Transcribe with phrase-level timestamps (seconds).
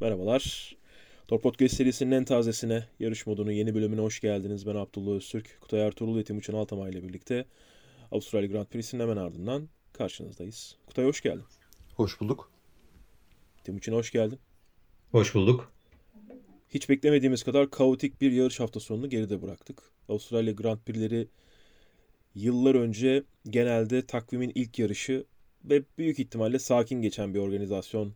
[0.00, 0.76] Merhabalar.
[1.28, 4.66] Tor Podcast serisinin en tazesine, yarış modunun yeni bölümüne hoş geldiniz.
[4.66, 7.44] Ben Abdullah Öztürk, Kutay Ertuğrul ve Timuçin Altamay ile birlikte
[8.12, 10.76] Avustralya Grand Prix'sinin hemen ardından karşınızdayız.
[10.86, 11.44] Kutay hoş geldin.
[11.94, 12.50] Hoş bulduk.
[13.64, 14.38] Timuçin hoş geldin.
[15.10, 15.72] Hoş bulduk.
[16.68, 19.82] Hiç beklemediğimiz kadar kaotik bir yarış hafta sonunu geride bıraktık.
[20.08, 21.28] Avustralya Grand Prix'leri
[22.34, 25.24] yıllar önce genelde takvimin ilk yarışı
[25.64, 28.14] ve büyük ihtimalle sakin geçen bir organizasyon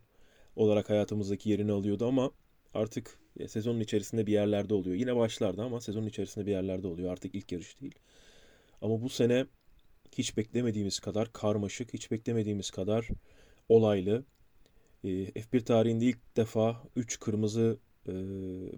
[0.55, 2.31] olarak hayatımızdaki yerini alıyordu ama
[2.73, 4.95] artık e, sezonun içerisinde bir yerlerde oluyor.
[4.95, 7.11] Yine başlarda ama sezonun içerisinde bir yerlerde oluyor.
[7.11, 7.95] Artık ilk yarış değil.
[8.81, 9.45] Ama bu sene
[10.17, 13.07] hiç beklemediğimiz kadar karmaşık, hiç beklemediğimiz kadar
[13.69, 14.23] olaylı.
[15.03, 17.77] E, F1 tarihinde ilk defa 3 kırmızı
[18.07, 18.13] e,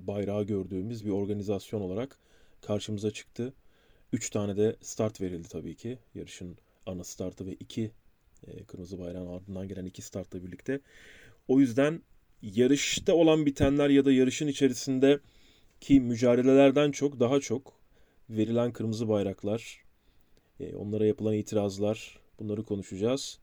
[0.07, 2.20] bayrağı gördüğümüz bir organizasyon olarak
[2.62, 3.54] karşımıza çıktı.
[4.13, 5.99] 3 tane de start verildi tabii ki.
[6.16, 7.91] Yarışın ana startı ve 2
[8.68, 10.80] kırmızı bayrağın ardından gelen 2 startla birlikte.
[11.48, 12.02] O yüzden
[12.41, 15.20] yarışta olan bitenler ya da yarışın içerisinde
[15.81, 17.74] ki mücadelelerden çok daha çok
[18.29, 19.84] verilen kırmızı bayraklar,
[20.60, 23.40] e, onlara yapılan itirazlar bunları konuşacağız.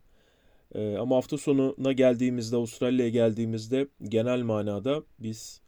[0.75, 5.61] E, ama hafta sonuna geldiğimizde Avustralya'ya geldiğimizde genel manada biz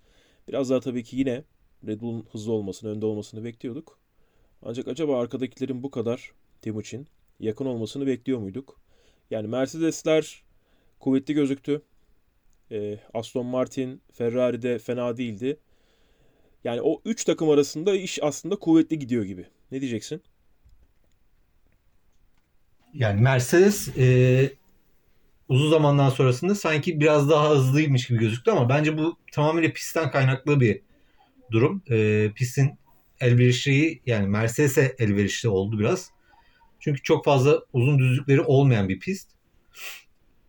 [0.49, 1.45] biraz daha tabii ki yine
[1.87, 3.99] Red Bull'un hızlı olmasını, önde olmasını bekliyorduk.
[4.63, 7.07] Ancak acaba arkadakilerin bu kadar Timuçin
[7.41, 8.81] yakın olmasını bekliyor muyduk?
[9.31, 10.43] Yani Mercedesler
[11.01, 11.83] kuvvetli gözüktü.
[12.71, 15.57] E, Aston Martin, Ferrari de fena değildi.
[16.65, 19.47] Yani o üç takım arasında iş aslında kuvvetli gidiyor gibi.
[19.73, 20.23] Ne diyeceksin?
[22.95, 24.53] Yani Mercedes e,
[25.49, 30.61] uzun zamandan sonrasında sanki biraz daha hızlıymış gibi gözüktü ama bence bu tamamıyla pistten kaynaklı
[30.61, 30.81] bir
[31.51, 31.83] durum.
[31.91, 32.79] E, pistin
[33.21, 36.11] elverişliği yani Mercedes'e elverişli oldu biraz.
[36.81, 39.31] Çünkü çok fazla uzun düzlükleri olmayan bir pist.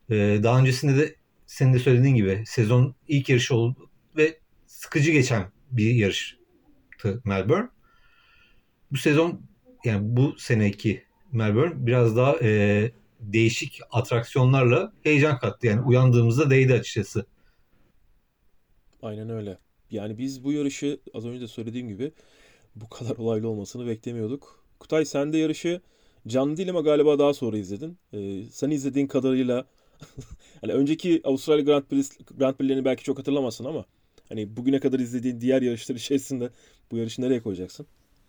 [0.09, 1.15] E, daha öncesinde de
[1.55, 7.69] senin de söylediğin gibi sezon ilk yarışı oldu ve sıkıcı geçen bir yarıştı Melbourne.
[8.91, 9.41] Bu sezon
[9.83, 15.67] yani bu seneki Melbourne biraz daha e, değişik atraksiyonlarla heyecan kattı.
[15.67, 17.25] Yani uyandığımızda değdi açıkçası.
[19.01, 19.57] Aynen öyle.
[19.91, 22.11] Yani biz bu yarışı az önce de söylediğim gibi
[22.75, 24.65] bu kadar olaylı olmasını beklemiyorduk.
[24.79, 25.81] Kutay sen de yarışı
[26.27, 27.97] canlı değil ama galiba daha sonra izledin.
[28.13, 29.65] Ee, sen izlediğin kadarıyla
[30.61, 33.85] hani önceki Avustralya Grand Prix Grand Prix'lerini belki çok hatırlamazsın ama
[34.29, 36.49] hani bugüne kadar izlediğin diğer yarışlar içerisinde
[36.91, 37.85] bu yarışı nereye koyacaksın?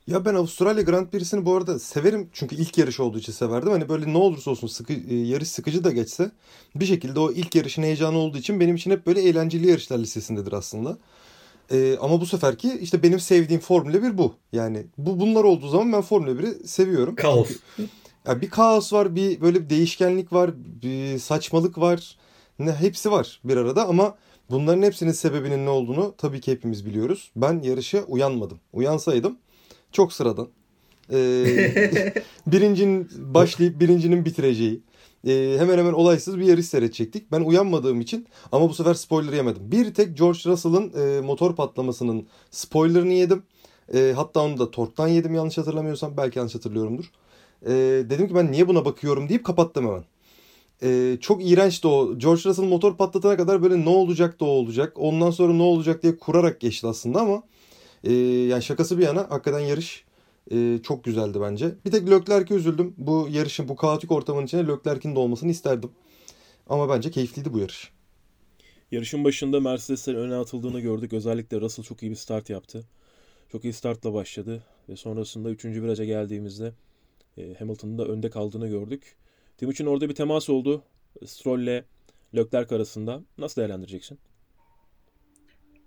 [0.07, 3.71] Ya ben Avustralya Grand Prix'sini bu arada severim çünkü ilk yarış olduğu için severdim.
[3.71, 6.31] Hani böyle ne olursa olsun sıkı, e, yarış sıkıcı da geçse
[6.75, 10.53] bir şekilde o ilk yarışın heyecanı olduğu için benim için hep böyle eğlenceli yarışlar listesindedir
[10.53, 10.99] aslında.
[11.73, 14.35] Ee, ama bu seferki işte benim sevdiğim Formula 1 bu.
[14.53, 17.17] Yani bu bunlar olduğu zaman ben Formula 1'i seviyorum.
[17.17, 17.51] Kaos.
[18.27, 20.51] Ya bir kaos var, bir böyle bir değişkenlik var,
[20.83, 22.17] bir saçmalık var.
[22.59, 24.15] Ne hepsi var bir arada ama
[24.51, 27.31] bunların hepsinin sebebinin ne olduğunu tabii ki hepimiz biliyoruz.
[27.37, 28.61] Ben yarışa uyanmadım.
[28.73, 29.39] Uyansaydım
[29.93, 30.49] çok sıradan.
[31.13, 31.15] Ee,
[32.47, 34.81] birincinin başlayıp birincinin bitireceği.
[35.27, 37.33] Ee, hemen hemen olaysız bir yarış seyredecektik.
[37.33, 39.63] Ben uyanmadığım için ama bu sefer spoiler yemedim.
[39.73, 43.43] Bir tek George Russell'ın e, motor patlamasının spoilerını yedim.
[43.95, 46.17] E, hatta onu da Tork'tan yedim yanlış hatırlamıyorsam.
[46.17, 47.13] Belki yanlış hatırlıyorumdur.
[47.63, 47.73] E,
[48.11, 50.05] dedim ki ben niye buna bakıyorum deyip kapattım hemen.
[50.83, 52.19] E, çok iğrençti o.
[52.19, 54.93] George Russell motor patlatana kadar böyle ne olacak da olacak.
[54.97, 57.43] Ondan sonra ne olacak diye kurarak geçti aslında ama
[58.05, 60.05] e, yani şakası bir yana hakikaten yarış
[60.51, 61.75] e, çok güzeldi bence.
[61.85, 62.95] Bir tek Leclerc'e üzüldüm.
[62.97, 65.91] Bu yarışın bu kaotik ortamın içine Leclerc'in de olmasını isterdim.
[66.69, 67.91] Ama bence keyifliydi bu yarış.
[68.91, 71.13] Yarışın başında Mercedes'lerin öne atıldığını gördük.
[71.13, 72.85] Özellikle Russell çok iyi bir start yaptı.
[73.53, 74.63] Çok iyi startla başladı.
[74.89, 75.65] Ve sonrasında 3.
[75.65, 76.73] viraja geldiğimizde
[77.39, 79.17] e, Hamilton'ın da önde kaldığını gördük.
[79.59, 80.83] Timuçin orada bir temas oldu.
[81.27, 81.85] Stroll ile
[82.37, 83.23] Leclerc arasında.
[83.39, 84.19] Nasıl değerlendireceksin?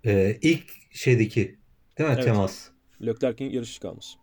[0.05, 1.57] Ee, ilk şeydeki
[1.97, 2.25] değil mi Evet.
[2.25, 2.69] temas?
[3.05, 4.17] Leclerc'in yarış kalması.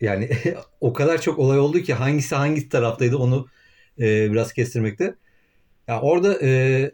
[0.00, 0.30] Yani
[0.80, 3.46] o kadar çok olay oldu ki hangisi hangi taraftaydı onu
[3.98, 5.14] e, biraz kestirmekte.
[5.88, 6.90] Ya orada e,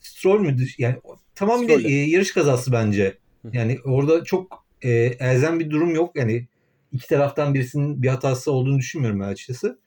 [0.00, 0.66] Stroll müydü?
[0.78, 0.96] Yani
[1.34, 1.92] tamamıyla Stroll'le.
[1.92, 3.18] e, yarış kazası bence.
[3.52, 6.16] Yani orada çok e, elzem bir durum yok.
[6.16, 6.46] Yani
[6.92, 9.78] iki taraftan birisinin bir hatası olduğunu düşünmüyorum ben açıkçası.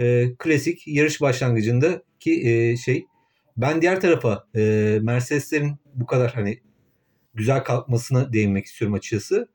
[0.00, 3.06] E, klasik yarış başlangıcında ki e, şey
[3.56, 4.60] ben diğer tarafa e,
[5.02, 6.60] Mercedeslerin bu kadar hani
[7.34, 9.48] güzel kalkmasına değinmek istiyorum açıkçası.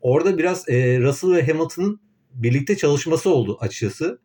[0.00, 2.00] Orada biraz e, Russell ve Hamilton'ın
[2.34, 4.20] birlikte çalışması oldu açıkçası.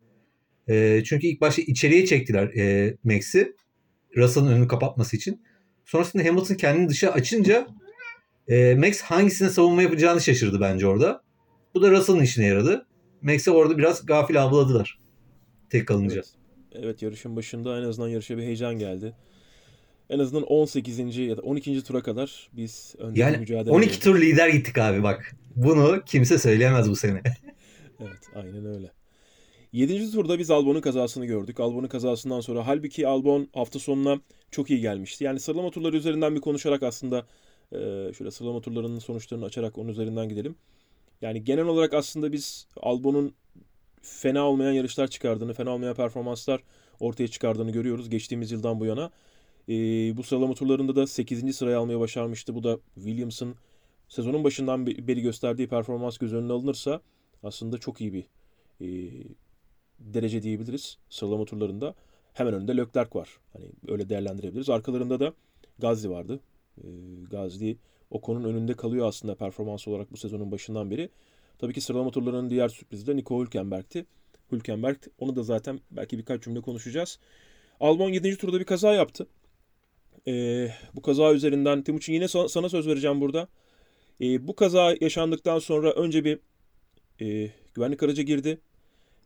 [0.67, 3.55] E, çünkü ilk başta içeriye çektiler e, Max'i.
[4.17, 5.41] Russell'ın önünü kapatması için.
[5.85, 7.67] Sonrasında Hamilton kendini dışa açınca
[8.47, 11.23] e, Max hangisine savunma yapacağını şaşırdı bence orada.
[11.73, 12.85] Bu da Russell'ın işine yaradı.
[13.21, 14.99] Max'e orada biraz gafil avladılar.
[15.69, 16.15] Tek kalınca.
[16.15, 16.35] Evet.
[16.73, 19.13] evet yarışın başında en azından yarışa bir heyecan geldi.
[20.09, 21.17] en azından 18.
[21.17, 21.83] ya da 12.
[21.83, 24.01] tura kadar biz önde Yani mücadele 12 edelim.
[24.01, 25.35] tur lider gittik abi bak.
[25.55, 27.21] Bunu kimse söyleyemez bu sene.
[27.99, 28.91] Evet, aynen öyle.
[29.71, 30.11] 7.
[30.11, 31.59] turda biz Albon'un kazasını gördük.
[31.59, 34.19] Albon'un kazasından sonra halbuki Albon hafta sonuna
[34.51, 35.23] çok iyi gelmişti.
[35.23, 37.25] Yani sıralama turları üzerinden bir konuşarak aslında
[38.17, 40.55] şöyle sıralama turlarının sonuçlarını açarak onun üzerinden gidelim.
[41.23, 43.33] Yani genel olarak aslında biz Albon'un
[44.01, 46.63] fena olmayan yarışlar çıkardığını, fena olmayan performanslar
[46.99, 49.11] ortaya çıkardığını görüyoruz geçtiğimiz yıldan bu yana.
[49.69, 49.73] E,
[50.17, 51.55] bu sıralama turlarında da 8.
[51.55, 52.55] sırayı almaya başarmıştı.
[52.55, 53.55] Bu da Williams'ın
[54.09, 57.01] sezonun başından be- beri gösterdiği performans göz önüne alınırsa
[57.43, 58.25] aslında çok iyi bir
[58.81, 58.87] e,
[59.99, 61.95] derece diyebiliriz sıralama turlarında.
[62.33, 63.37] Hemen önünde Leclerc var.
[63.53, 64.69] Hani öyle değerlendirebiliriz.
[64.69, 65.33] Arkalarında da
[65.79, 66.39] Gazli vardı.
[66.77, 66.87] E,
[67.31, 67.77] Gazli
[68.13, 71.09] Ocon'un önünde kalıyor aslında performans olarak bu sezonun başından beri.
[71.59, 74.05] Tabii ki sıralama turlarının diğer sürprizi de Nico Hülkenberg'ti.
[74.51, 77.19] Hülkenberg onu da zaten belki birkaç cümle konuşacağız.
[77.79, 78.37] Albon 7.
[78.37, 79.27] turda bir kaza yaptı.
[80.27, 83.47] E, bu kaza üzerinden Timuçin yine sana, söz vereceğim burada.
[84.21, 86.39] E, bu kaza yaşandıktan sonra önce bir
[87.21, 88.59] e, güvenlik aracı girdi.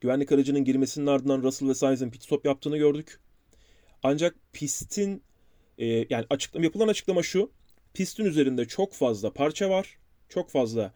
[0.01, 3.19] Güvenlik aracının girmesinin ardından Russell ve Sainz'in pit stop yaptığını gördük.
[4.03, 5.23] Ancak pistin
[5.77, 7.51] e, yani açıklama yapılan açıklama şu.
[7.97, 9.97] Pistin üzerinde çok fazla parça var.
[10.29, 10.93] Çok fazla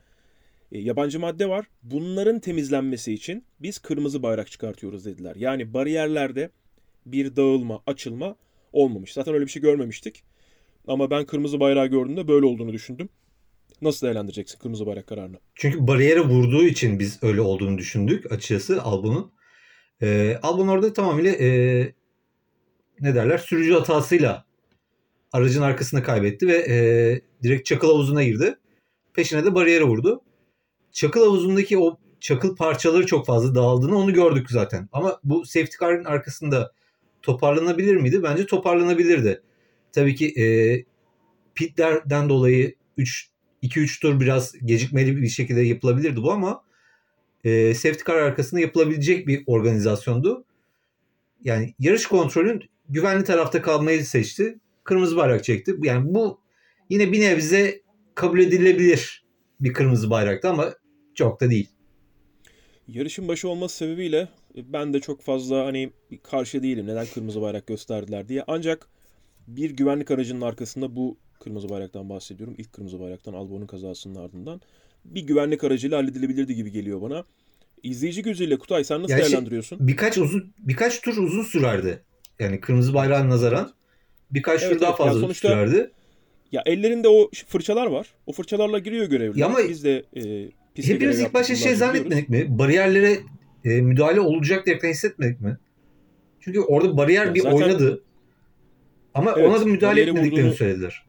[0.71, 1.65] e, yabancı madde var.
[1.83, 5.35] Bunların temizlenmesi için biz kırmızı bayrak çıkartıyoruz dediler.
[5.35, 6.49] Yani bariyerlerde
[7.05, 8.35] bir dağılma, açılma
[8.73, 9.13] olmamış.
[9.13, 10.23] Zaten öyle bir şey görmemiştik.
[10.87, 13.09] Ama ben kırmızı bayrağı gördüğümde böyle olduğunu düşündüm.
[13.81, 15.39] Nasıl değerlendireceksin kırmızı bayrak kararını?
[15.55, 19.31] Çünkü bariyere vurduğu için biz öyle olduğunu düşündük açıkçası Albon'un.
[20.01, 21.47] Ee, Albon orada tamamıyla e,
[22.99, 24.50] ne derler sürücü hatasıyla
[25.31, 26.75] aracın arkasını kaybetti ve e,
[27.43, 28.55] direkt çakıl havuzuna girdi.
[29.13, 30.21] Peşine de bariyere vurdu.
[30.91, 34.89] Çakıl havuzundaki o çakıl parçaları çok fazla dağıldığını onu gördük zaten.
[34.91, 36.71] Ama bu safety car'ın arkasında
[37.21, 38.23] toparlanabilir miydi?
[38.23, 39.41] Bence toparlanabilirdi.
[39.91, 40.45] Tabii ki e,
[41.55, 43.31] pitlerden dolayı 3
[43.63, 46.63] 2-3 tur biraz gecikmeli bir şekilde yapılabilirdi bu ama
[47.43, 50.45] e, safety car arkasında yapılabilecek bir organizasyondu.
[51.43, 54.59] Yani yarış kontrolün güvenli tarafta kalmayı seçti.
[54.83, 55.75] Kırmızı bayrak çekti.
[55.83, 56.41] Yani bu
[56.89, 57.81] yine bir nebze
[58.15, 59.25] kabul edilebilir
[59.59, 60.73] bir kırmızı bayraktı ama
[61.15, 61.69] çok da değil.
[62.87, 65.91] Yarışın başı olması sebebiyle ben de çok fazla hani
[66.23, 66.87] karşı değilim.
[66.87, 68.43] Neden kırmızı bayrak gösterdiler diye.
[68.47, 68.87] Ancak
[69.47, 72.55] bir güvenlik aracının arkasında bu kırmızı bayraktan bahsediyorum.
[72.57, 74.61] İlk kırmızı bayraktan Albon'un kazasının ardından
[75.05, 77.25] bir güvenlik aracıyla halledilebilirdi gibi geliyor bana.
[77.83, 79.87] İzleyici gözüyle Kutay sen nasıl Ya şey- değerlendiriyorsun?
[79.87, 82.03] Birkaç uzun birkaç tur uzun sürerdi.
[82.39, 83.73] Yani kırmızı bayrağın nazaran
[84.33, 84.97] birkaç Evet, tur daha evet.
[84.97, 85.91] Fazla sonuçta- sürerdi.
[86.51, 88.07] Ya ellerinde o fırçalar var.
[88.25, 89.39] O fırçalarla giriyor görevliler.
[89.39, 92.45] Ya ama Biz de e, Hepimiz ilk başta şey zannetmedik mi?
[92.59, 93.17] Bariyerlere
[93.65, 95.57] e, müdahale olacak diye hissetmedik mi?
[96.39, 98.03] Çünkü orada bariyer Ya bir zaten- oynadı.
[99.13, 101.03] Ama Evet, ona da müdahale etmediklerini vurduğunu- söylediler.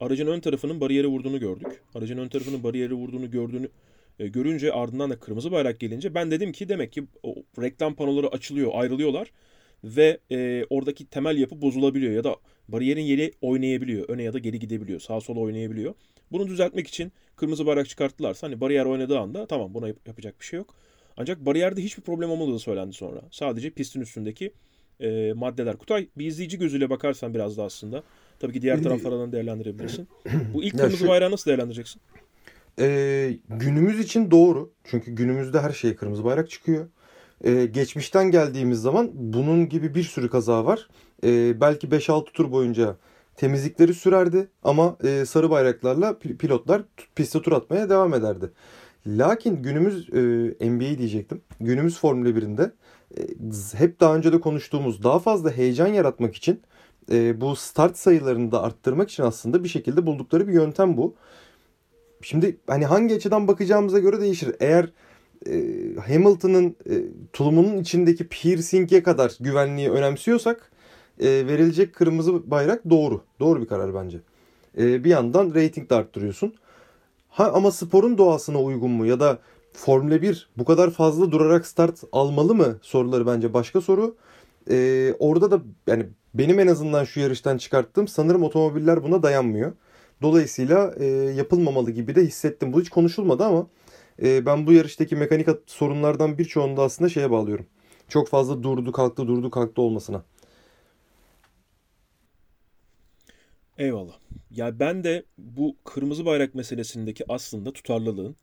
[0.00, 1.66] Aracın ön tarafının bariyere vurduğunu gördük.
[1.94, 3.68] Aracın ön tarafının bariyere vurduğunu gördüğünü
[4.18, 8.28] e, görünce ardından da kırmızı bayrak gelince ben dedim ki demek ki o reklam panoları
[8.28, 9.30] açılıyor, ayrılıyorlar
[9.84, 12.36] ve e, oradaki temel yapı bozulabiliyor ya da
[12.68, 14.08] bariyerin yeri oynayabiliyor.
[14.08, 15.00] Öne ya da geri gidebiliyor.
[15.00, 15.94] Sağa sola oynayabiliyor.
[16.32, 20.44] Bunu düzeltmek için kırmızı bayrak çıkarttılarsa hani bariyer oynadığı anda tamam buna yap- yapacak bir
[20.44, 20.74] şey yok.
[21.16, 23.20] Ancak bariyerde hiçbir problem olmadığı söylendi sonra.
[23.30, 24.52] Sadece pistin üstündeki
[25.00, 25.76] e, maddeler.
[25.76, 28.02] Kutay bir izleyici gözüyle bakarsan biraz da aslında.
[28.38, 30.08] Tabii ki diğer taraflardan değerlendirebilirsin.
[30.54, 32.02] Bu ilk kırmızı şu- bayrağı nasıl değerlendireceksin?
[32.80, 34.72] Ee, günümüz için doğru.
[34.84, 36.88] Çünkü günümüzde her şeye kırmızı bayrak çıkıyor.
[37.44, 40.88] Ee, geçmişten geldiğimiz zaman bunun gibi bir sürü kaza var.
[41.24, 42.96] Ee, belki 5-6 tur boyunca
[43.36, 46.82] temizlikleri sürerdi ama e, sarı bayraklarla pil- pilotlar
[47.14, 48.50] piste tur atmaya devam ederdi.
[49.06, 51.40] Lakin günümüz e, NBA diyecektim.
[51.60, 52.72] Günümüz Formula 1'inde
[53.18, 56.62] e, hep daha önce de konuştuğumuz daha fazla heyecan yaratmak için
[57.12, 61.14] e, bu start sayılarını da arttırmak için aslında bir şekilde buldukları bir yöntem bu.
[62.22, 64.54] Şimdi hani hangi açıdan bakacağımıza göre değişir.
[64.60, 64.92] Eğer
[66.00, 66.94] Hamilton'ın e,
[67.32, 70.70] tulumunun içindeki piercing'e kadar güvenliği önemsiyorsak
[71.20, 73.22] e, verilecek kırmızı bayrak doğru.
[73.40, 74.20] Doğru bir karar bence.
[74.78, 76.54] E, bir yandan rating de arttırıyorsun.
[77.28, 79.38] Ha, ama sporun doğasına uygun mu ya da
[79.72, 84.16] Formula 1 bu kadar fazla durarak start almalı mı soruları bence başka soru.
[84.70, 89.72] E, orada da yani benim en azından şu yarıştan çıkarttığım sanırım otomobiller buna dayanmıyor.
[90.22, 91.04] Dolayısıyla e,
[91.36, 92.72] yapılmamalı gibi de hissettim.
[92.72, 93.66] Bu hiç konuşulmadı ama
[94.22, 97.66] e, ben bu yarıştaki mekanik sorunlardan birçoğunu da aslında şeye bağlıyorum.
[98.08, 100.24] Çok fazla durdu kalktı durdu kalktı olmasına.
[103.78, 104.18] Eyvallah.
[104.50, 108.36] Ya ben de bu kırmızı bayrak meselesindeki aslında tutarlılığın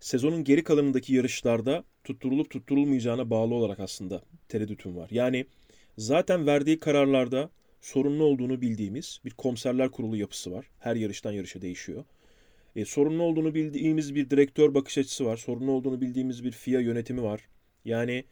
[0.00, 5.08] sezonun geri kalanındaki yarışlarda tutturulup tutturulmayacağına bağlı olarak aslında tereddütüm var.
[5.12, 5.46] Yani
[5.98, 10.66] zaten verdiği kararlarda sorunlu olduğunu bildiğimiz bir komiserler kurulu yapısı var.
[10.78, 12.04] Her yarıştan yarışa değişiyor.
[12.76, 15.36] E, sorunlu olduğunu bildiğimiz bir direktör bakış açısı var.
[15.36, 17.48] Sorunlu olduğunu bildiğimiz bir FIA yönetimi var.
[17.84, 18.24] Yani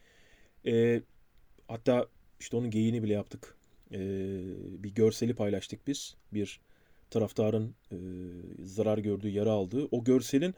[0.65, 1.01] e,
[1.67, 2.07] hatta
[2.39, 3.57] işte onun geyini bile yaptık.
[3.91, 3.99] E,
[4.83, 6.15] bir görseli paylaştık biz.
[6.33, 6.59] Bir
[7.09, 7.97] taraftarın e,
[8.63, 9.87] zarar gördüğü, yara aldığı.
[9.91, 10.53] O görselin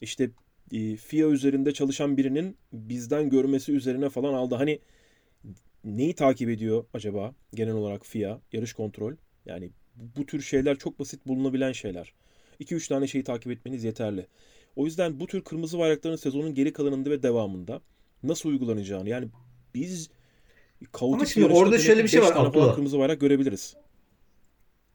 [0.00, 0.30] işte
[0.72, 4.54] e, FIA üzerinde çalışan birinin bizden görmesi üzerine falan aldı.
[4.54, 4.78] Hani
[5.84, 9.14] neyi takip ediyor acaba genel olarak FIA, yarış kontrol?
[9.46, 9.70] Yani
[10.16, 12.14] bu tür şeyler çok basit bulunabilen şeyler.
[12.60, 14.26] 2-3 tane şeyi takip etmeniz yeterli.
[14.76, 17.80] O yüzden bu tür kırmızı bayrakların sezonun geri kalanında ve devamında
[18.22, 19.28] nasıl uygulanacağını yani
[19.74, 20.10] biz
[20.92, 22.74] kaotik şimdi orada şöyle bir şey var Abdullah.
[22.74, 23.76] kırmızı bayrak görebiliriz.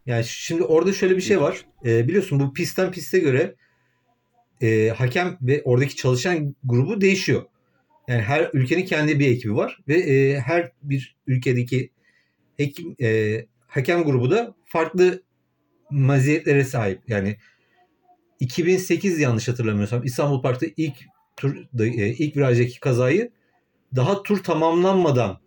[0.06, 1.66] Yani şimdi orada şöyle bir şey var.
[1.86, 3.56] Ee, biliyorsun bu pistten piste göre
[4.62, 7.44] e, hakem ve oradaki çalışan grubu değişiyor.
[8.08, 11.90] Yani her ülkenin kendi bir ekibi var ve e, her bir ülkedeki
[12.58, 15.24] hekim, e, hakem grubu da farklı
[15.92, 17.02] maziyetlere sahip.
[17.08, 17.38] Yani
[18.40, 20.96] 2008 yanlış hatırlamıyorsam İstanbul Park'ta ilk
[21.38, 23.32] tur e, ilk virajdaki kazayı
[23.96, 25.40] daha tur tamamlanmadan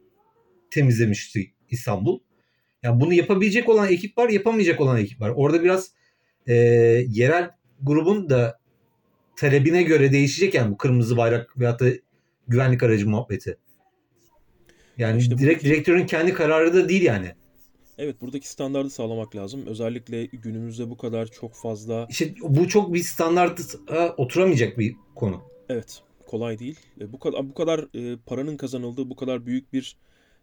[0.71, 2.21] temizlemişti İstanbul.
[2.83, 5.33] Yani bunu yapabilecek olan ekip var, yapamayacak olan ekip var.
[5.37, 5.92] Orada biraz
[6.47, 6.54] e,
[7.09, 7.50] yerel
[7.83, 8.59] grubun da
[9.37, 11.87] talebine göre değişecek yani bu kırmızı bayrak veyahut da
[12.49, 13.59] güvenlik aracı muhabbeti.
[14.99, 15.66] Yani işte direkt buradaki...
[15.66, 17.35] direktörün kendi kararı da değil yani.
[17.99, 19.67] Evet buradaki standardı sağlamak lazım.
[19.67, 22.07] Özellikle günümüzde bu kadar çok fazla...
[22.11, 25.43] İşte bu çok bir standartta oturamayacak bir konu.
[25.69, 26.78] Evet kolay değil.
[27.00, 29.97] E, bu kadar bu kadar e, paranın kazanıldığı, bu kadar büyük bir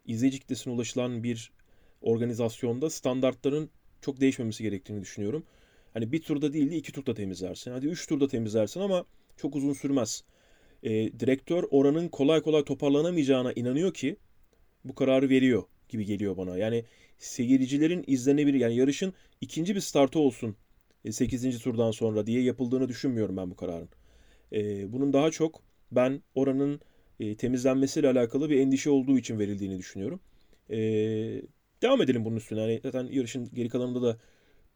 [0.06, 1.52] izleyici kitlesine ulaşılan bir
[2.00, 3.70] organizasyonda standartların
[4.00, 5.44] çok değişmemesi gerektiğini düşünüyorum.
[5.92, 7.70] Hani bir turda değil de iki turda temizlersin.
[7.70, 9.04] Hadi üç turda temizlersin ama
[9.36, 10.24] çok uzun sürmez.
[10.82, 14.16] E, direktör oranın kolay kolay toparlanamayacağına inanıyor ki
[14.84, 16.58] bu kararı veriyor gibi geliyor bana.
[16.58, 16.84] Yani
[17.18, 20.56] seyircilerin izlenebilir yani yarışın ikinci bir startı olsun
[21.10, 21.44] 8.
[21.44, 23.88] E, turdan sonra diye yapıldığını düşünmüyorum ben bu kararın.
[24.52, 26.80] E, bunun daha çok ben oranın
[27.20, 30.20] e, temizlenmesiyle alakalı bir endişe olduğu için verildiğini düşünüyorum.
[31.82, 32.60] Devam edelim bunun üstüne.
[32.60, 34.18] Yani zaten yarışın geri kalanında da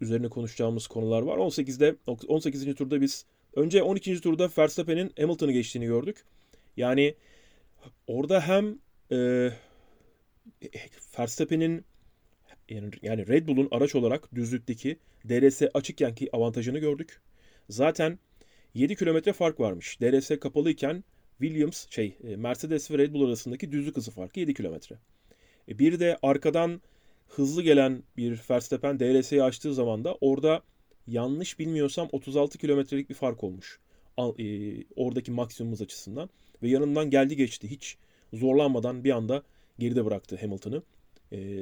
[0.01, 1.39] üzerine konuşacağımız konular var.
[1.39, 2.75] 18'de 18.
[2.75, 4.21] turda biz önce 12.
[4.21, 6.25] turda Verstappen'in Hamilton'ı geçtiğini gördük.
[6.77, 7.15] Yani
[8.07, 8.79] orada hem
[9.13, 9.51] e,
[11.19, 11.85] Verstappen'in
[13.03, 14.99] yani Red Bull'un araç olarak düzlükteki
[15.29, 17.21] DRS açıkkenki avantajını gördük.
[17.69, 18.19] Zaten
[18.75, 20.01] 7 kilometre fark varmış.
[20.01, 21.05] DRS kapalıyken
[21.41, 24.97] Williams şey e, Mercedes ve Red Bull arasındaki düzlük hızı farkı 7 kilometre.
[25.69, 26.83] E, bir de arkadan
[27.29, 30.63] hızlı gelen bir Verstappen DRS'yi açtığı zaman da orada
[31.07, 33.81] yanlış bilmiyorsam 36 kilometrelik bir fark olmuş.
[34.19, 34.45] E,
[34.97, 36.31] oradaki maksimum hız açısından.
[36.63, 37.71] Ve yanından geldi geçti.
[37.71, 37.97] Hiç
[38.33, 39.43] zorlanmadan bir anda
[39.79, 40.83] geride bıraktı Hamilton'ı.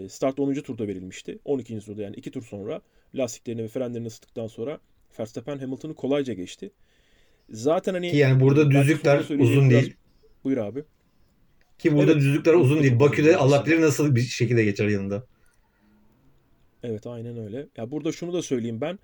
[0.09, 0.55] Start 10.
[0.55, 1.39] turda verilmişti.
[1.45, 1.81] 12.
[1.81, 2.81] turda yani 2 tur sonra
[3.15, 4.81] lastiklerini ve frenlerini ısıttıktan sonra
[5.19, 6.71] Verstappen Hamilton'ı kolayca geçti.
[7.51, 9.95] Zaten hani Ki yani burada düzlükler uzun değil.
[10.45, 10.85] Buyur abi.
[11.79, 12.23] Ki burada evet.
[12.23, 13.01] düzlükler uzun değil.
[13.01, 15.27] Bakü'de Allah bilir nasıl bir şekilde geçer yanında.
[16.83, 17.67] Evet aynen öyle.
[17.77, 18.99] Ya burada şunu da söyleyeyim ben.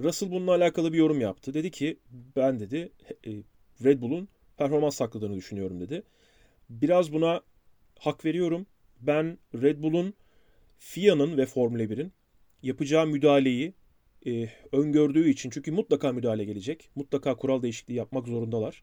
[0.00, 1.54] Russell bununla alakalı bir yorum yaptı.
[1.54, 1.98] Dedi ki
[2.36, 2.92] ben dedi
[3.26, 3.30] e,
[3.84, 6.02] Red Bull'un performans sakladığını düşünüyorum dedi.
[6.70, 7.40] Biraz buna
[7.98, 8.66] hak veriyorum.
[9.00, 10.14] Ben Red Bull'un
[10.78, 12.12] FIA'nın ve Formula 1'in
[12.62, 13.74] yapacağı müdahaleyi
[14.26, 16.90] e, öngördüğü için çünkü mutlaka müdahale gelecek.
[16.94, 18.82] Mutlaka kural değişikliği yapmak zorundalar.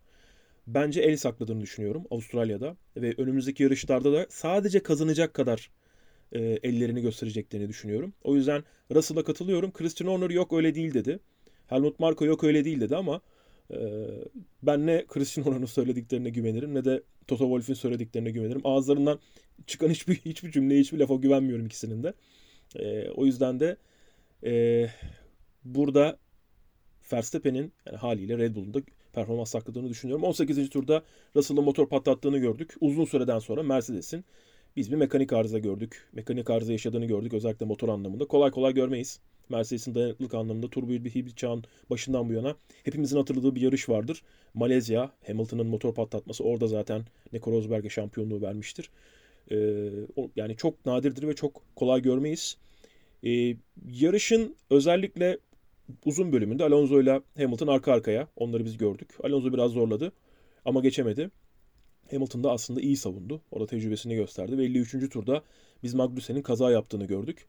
[0.68, 5.70] Bence el sakladığını düşünüyorum Avustralya'da ve önümüzdeki yarışlarda da sadece kazanacak kadar
[6.32, 8.14] e, ellerini göstereceklerini düşünüyorum.
[8.24, 9.72] O yüzden Russell'a katılıyorum.
[9.72, 11.20] Christian Horner yok öyle değil dedi.
[11.68, 13.22] Helmut Marko yok öyle değil dedi ama
[13.72, 13.78] e,
[14.64, 18.62] ben ne Christian Horner'ın söylediklerine güvenirim ne de Toto Wolff'in söylediklerine güvenirim.
[18.64, 19.20] Ağızlarından
[19.68, 22.14] çıkan hiçbir hiçbir cümleye hiçbir lafa güvenmiyorum ikisinin de.
[22.76, 23.78] E, o yüzden de
[24.44, 24.88] e,
[25.66, 26.18] burada
[27.14, 28.82] Verstappen'in yani haliyle Red Bull'un da
[29.14, 30.24] performans sakladığını düşünüyorum.
[30.24, 30.70] 18.
[30.70, 31.04] turda
[31.36, 32.76] Russell'ın motor patlattığını gördük.
[32.82, 34.26] Uzun süreden sonra Mercedes'in
[34.76, 36.10] biz bir mekanik arıza gördük.
[36.14, 38.26] Mekanik arıza yaşadığını gördük özellikle motor anlamında.
[38.26, 39.20] Kolay kolay görmeyiz.
[39.50, 44.24] Mercedes'in dayanıklılık anlamında turbo bir hibrit çağın başından bu yana hepimizin hatırladığı bir yarış vardır.
[44.54, 48.90] Malezya, Hamilton'ın motor patlatması orada zaten Nico Rosberg'e şampiyonluğu vermiştir.
[49.52, 49.90] Ee,
[50.36, 52.58] yani çok nadirdir ve çok kolay görmeyiz.
[53.24, 53.56] Ee,
[53.92, 55.38] yarışın özellikle
[56.06, 58.28] uzun bölümünde Alonso ile Hamilton arka arkaya.
[58.36, 59.10] Onları biz gördük.
[59.24, 60.12] Alonso biraz zorladı
[60.66, 61.30] ama geçemedi.
[62.12, 63.42] Hamilton da aslında iyi savundu.
[63.52, 65.10] Orada tecrübesini gösterdi ve 53.
[65.10, 65.44] turda
[65.84, 67.46] biz Magnussen'in kaza yaptığını gördük.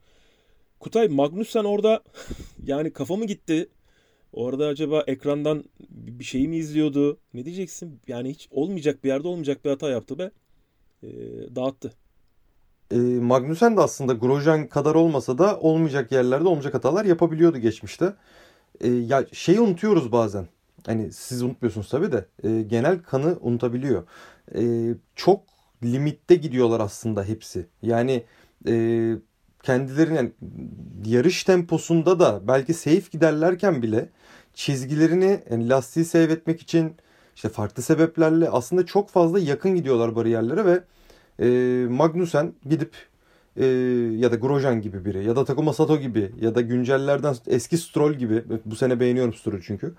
[0.79, 2.03] Kutay Magnussen orada
[2.63, 3.69] yani kafa mı gitti?
[4.33, 7.19] Orada acaba ekrandan bir şey mi izliyordu?
[7.33, 8.01] Ne diyeceksin?
[8.07, 10.31] Yani hiç olmayacak bir yerde olmayacak bir hata yaptı ve
[11.03, 11.09] e,
[11.55, 11.93] dağıttı.
[12.91, 18.13] e, Magnussen de aslında Grosjean kadar olmasa da olmayacak yerlerde olmayacak hatalar yapabiliyordu geçmişte.
[18.81, 20.47] E, ya şeyi unutuyoruz bazen.
[20.87, 24.03] Hani siz unutmuyorsunuz tabii de e, genel kanı unutabiliyor.
[24.55, 24.61] E,
[25.15, 25.43] çok
[25.83, 27.67] limitte gidiyorlar aslında hepsi.
[27.83, 28.25] Yani
[28.67, 29.15] e,
[29.65, 30.31] kendilerinin yani
[31.05, 34.09] yarış temposunda da belki safe giderlerken bile
[34.53, 36.95] çizgilerini yani lastiği save etmek için
[37.35, 40.83] işte farklı sebeplerle aslında çok fazla yakın gidiyorlar bariyerlere ve
[41.39, 41.47] e,
[41.87, 42.93] Magnussen gidip
[43.57, 43.65] e,
[44.17, 48.13] ya da Grosjean gibi biri ya da Takuma Sato gibi ya da güncellerden eski Stroll
[48.13, 49.95] gibi bu sene beğeniyorum Stroll çünkü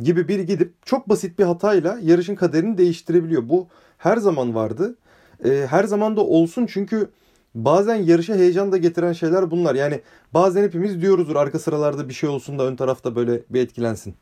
[0.00, 3.48] gibi biri gidip çok basit bir hatayla yarışın kaderini değiştirebiliyor.
[3.48, 4.96] Bu her zaman vardı.
[5.44, 7.08] E, her zaman da olsun çünkü
[7.54, 9.74] bazen yarışa heyecan da getiren şeyler bunlar.
[9.74, 10.00] Yani
[10.34, 14.14] bazen hepimiz diyoruzdur arka sıralarda bir şey olsun da ön tarafta böyle bir etkilensin.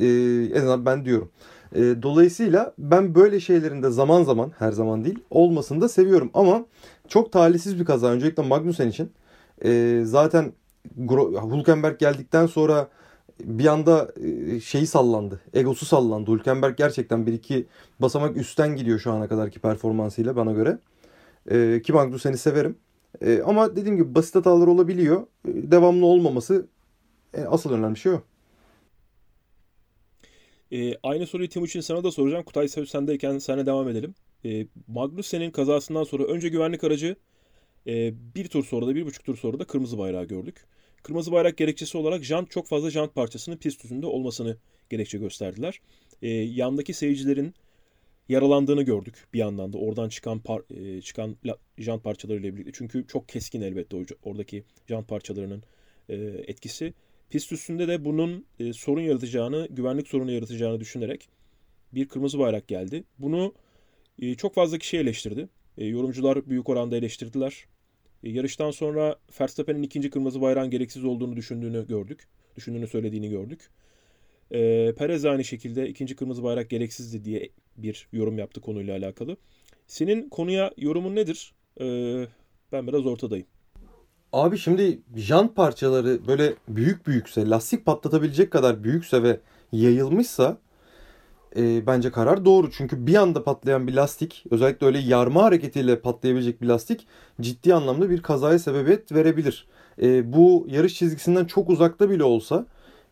[0.00, 0.06] E,
[0.54, 1.30] en azından ben diyorum.
[1.74, 6.30] E, dolayısıyla ben böyle şeylerin de zaman zaman her zaman değil olmasını da seviyorum.
[6.34, 6.64] Ama
[7.08, 8.06] çok talihsiz bir kaza.
[8.06, 9.12] Öncelikle Magnussen için.
[9.64, 10.52] E, zaten
[11.52, 12.88] Hülkenberg geldikten sonra
[13.40, 15.40] bir anda e, şeyi sallandı.
[15.54, 16.30] Egosu sallandı.
[16.30, 17.66] Hülkenberg gerçekten bir iki
[18.00, 20.78] basamak üstten gidiyor şu ana kadarki performansıyla bana göre.
[21.50, 22.78] E, ki Magnussen'i severim.
[23.20, 25.26] E, ama dediğim gibi basit hatalar olabiliyor.
[25.48, 26.66] E, devamlı olmaması
[27.34, 28.22] e, asıl önemli şey o.
[30.72, 32.44] E, aynı soruyu Timuçin sana da soracağım.
[32.44, 34.14] Kutay sendeyken sana devam edelim.
[34.44, 37.16] E, Magnussen'in kazasından sonra önce güvenlik aracı
[37.86, 40.64] e, bir tur sonra da bir buçuk tur sonra da kırmızı bayrağı gördük.
[41.02, 44.56] Kırmızı bayrak gerekçesi olarak jant çok fazla jant parçasının pist üstünde olmasını
[44.90, 45.80] gerekçe gösterdiler.
[46.22, 47.54] E, yandaki seyircilerin
[48.28, 51.36] yaralandığını gördük bir yandan da oradan çıkan par, e, çıkan
[51.78, 52.72] jant parçalarıyla birlikte.
[52.74, 55.62] Çünkü çok keskin elbette oradaki jant parçalarının
[56.08, 56.14] e,
[56.46, 56.94] etkisi.
[57.30, 61.28] Pist üstünde de bunun e, sorun yaratacağını, güvenlik sorunu yaratacağını düşünerek
[61.92, 63.04] bir kırmızı bayrak geldi.
[63.18, 63.54] Bunu
[64.18, 65.48] e, çok fazla kişi eleştirdi.
[65.78, 67.64] E, yorumcular büyük oranda eleştirdiler.
[68.24, 72.28] E, yarıştan sonra Verstappen'in ikinci kırmızı bayrağın gereksiz olduğunu düşündüğünü gördük.
[72.56, 73.70] Düşündüğünü söylediğini gördük.
[74.50, 79.36] E, Perez aynı şekilde ikinci kırmızı bayrak gereksizdi diye bir yorum yaptı konuyla alakalı.
[79.86, 81.54] Senin konuya yorumun nedir?
[81.80, 81.86] E,
[82.72, 83.46] ben biraz ortadayım.
[84.32, 89.40] Abi şimdi jant parçaları böyle büyük büyükse, lastik patlatabilecek kadar büyükse ve
[89.72, 90.58] yayılmışsa
[91.56, 92.70] e, bence karar doğru.
[92.70, 97.06] Çünkü bir anda patlayan bir lastik, özellikle öyle yarma hareketiyle patlayabilecek bir lastik
[97.40, 99.66] ciddi anlamda bir kazaya sebebiyet verebilir.
[100.02, 102.66] E, bu yarış çizgisinden çok uzakta bile olsa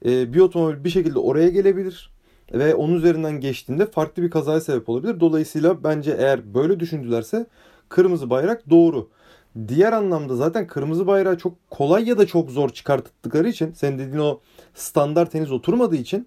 [0.04, 2.12] e, bir otomobil bir şekilde oraya gelebilir
[2.52, 5.20] ve onun üzerinden geçtiğinde farklı bir kazaya sebep olabilir.
[5.20, 7.46] Dolayısıyla bence eğer böyle düşündülerse
[7.88, 9.08] kırmızı bayrak doğru.
[9.68, 14.18] Diğer anlamda zaten kırmızı bayrağı çok kolay ya da çok zor çıkarttıkları için senin dediğin
[14.18, 14.40] o
[14.74, 16.26] standart henüz oturmadığı için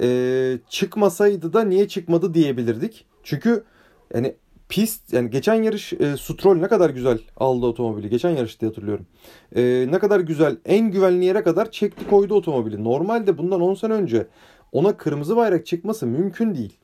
[0.00, 3.06] e, çıkmasaydı da niye çıkmadı diyebilirdik.
[3.22, 3.64] Çünkü
[4.14, 4.34] yani
[4.74, 8.10] pist yani geçen yarış e, Stroll ne kadar güzel aldı otomobili.
[8.10, 9.06] Geçen yarış diye hatırlıyorum.
[9.56, 12.84] E, ne kadar güzel en güvenli yere kadar çekti koydu otomobili.
[12.84, 14.26] Normalde bundan 10 sene önce
[14.72, 16.76] ona kırmızı bayrak çıkması mümkün değil.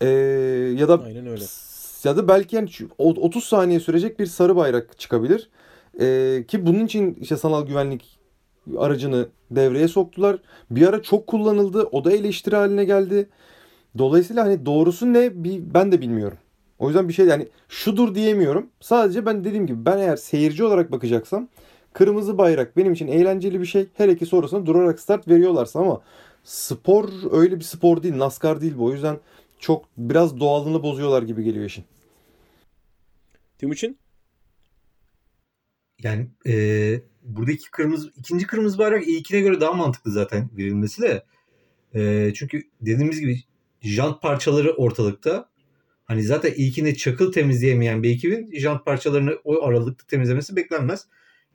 [0.00, 0.08] E,
[0.78, 1.44] ya da Aynen öyle.
[2.04, 5.50] Ya da belki yani 30 saniye sürecek bir sarı bayrak çıkabilir.
[6.00, 8.18] E, ki bunun için işte sanal güvenlik
[8.78, 10.38] aracını devreye soktular.
[10.70, 11.88] Bir ara çok kullanıldı.
[11.92, 13.28] O da eleştiri haline geldi.
[13.98, 15.30] Dolayısıyla hani doğrusu ne
[15.74, 16.38] ben de bilmiyorum.
[16.78, 18.70] O yüzden bir şey yani şudur diyemiyorum.
[18.80, 21.48] Sadece ben dediğim gibi ben eğer seyirci olarak bakacaksam
[21.92, 23.86] kırmızı bayrak benim için eğlenceli bir şey.
[23.94, 26.00] Her iki sonrasında durarak start veriyorlarsa ama
[26.44, 28.18] spor öyle bir spor değil.
[28.18, 28.84] NASCAR değil bu.
[28.84, 29.18] O yüzden
[29.58, 31.84] çok biraz doğalını bozuyorlar gibi geliyor işin.
[33.58, 33.98] Timuçin?
[36.02, 36.54] Yani e,
[37.22, 41.24] buradaki kırmızı ikinci kırmızı bayrak ilkine göre daha mantıklı zaten verilmesi de.
[41.94, 43.42] E, çünkü dediğimiz gibi
[43.82, 45.48] jant parçaları ortalıkta.
[46.04, 51.06] Hani zaten ilkinde çakıl temizleyemeyen bir ekibin jant parçalarını o aralıkta temizlemesi beklenmez.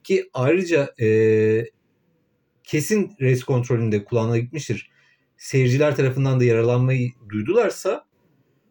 [0.04, 1.08] Ki ayrıca e,
[2.64, 4.92] kesin race kontrolünde kulağına gitmiştir.
[5.38, 8.06] Seyirciler tarafından da yaralanmayı duydularsa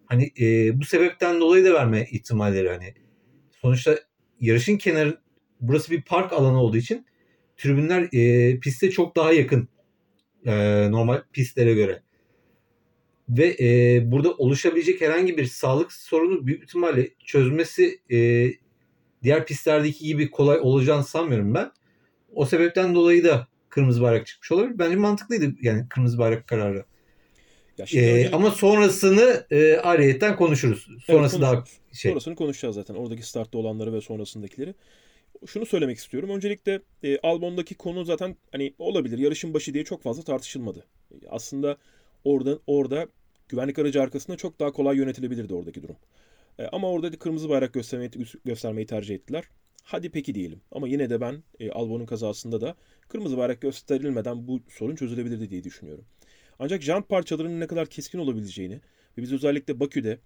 [0.07, 2.95] hani e, bu sebepten dolayı da verme ihtimalleri hani
[3.63, 3.99] sonuçta
[4.41, 5.21] yarışın kenarı
[5.61, 7.07] burası bir park alanı olduğu için
[7.57, 9.69] tribünler e, piste çok daha yakın
[10.47, 10.53] e,
[10.91, 12.03] normal pistlere göre.
[13.29, 18.49] Ve e, burada oluşabilecek herhangi bir sağlık sorunu büyük ihtimalle çözmesi e,
[19.23, 21.71] diğer pistlerdeki gibi kolay olacağını sanmıyorum ben.
[22.35, 24.79] O sebepten dolayı da kırmızı bayrak çıkmış olabilir.
[24.79, 26.85] Bence mantıklıydı yani kırmızı bayrak kararı.
[27.79, 28.31] Ee, önce...
[28.33, 30.89] Ama sonrasını e, ayrıyetten konuşuruz.
[31.07, 32.11] Sonrası evet, daha şey.
[32.11, 32.95] Sonrasını konuşacağız zaten.
[32.95, 34.75] Oradaki startta olanları ve sonrasındakileri
[35.47, 36.31] şunu söylemek istiyorum.
[36.31, 39.19] Öncelikle e, Albon'daki konu zaten hani olabilir.
[39.19, 40.85] Yarışın başı diye çok fazla tartışılmadı.
[41.29, 41.77] Aslında
[42.27, 43.09] orada orada
[43.49, 45.97] güvenlik aracı arkasında çok daha kolay yönetilebilirdi oradaki durum.
[46.59, 48.11] E, ama orada da kırmızı bayrak göstermeyi,
[48.45, 49.45] göstermeyi tercih ettiler.
[49.83, 50.61] Hadi peki diyelim.
[50.73, 52.75] Ama yine de ben e, Albon'un kazasında da
[53.09, 56.05] kırmızı bayrak gösterilmeden bu sorun çözülebilirdi diye düşünüyorum.
[56.59, 58.81] Ancak jant parçalarının ne kadar keskin olabileceğini
[59.19, 60.19] ve biz özellikle Bakü'de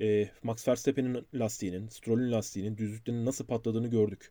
[0.00, 4.30] e, Max Verstappen'in lastiğinin, Stroll'ün lastiğinin düzlüklerinin nasıl patladığını gördük.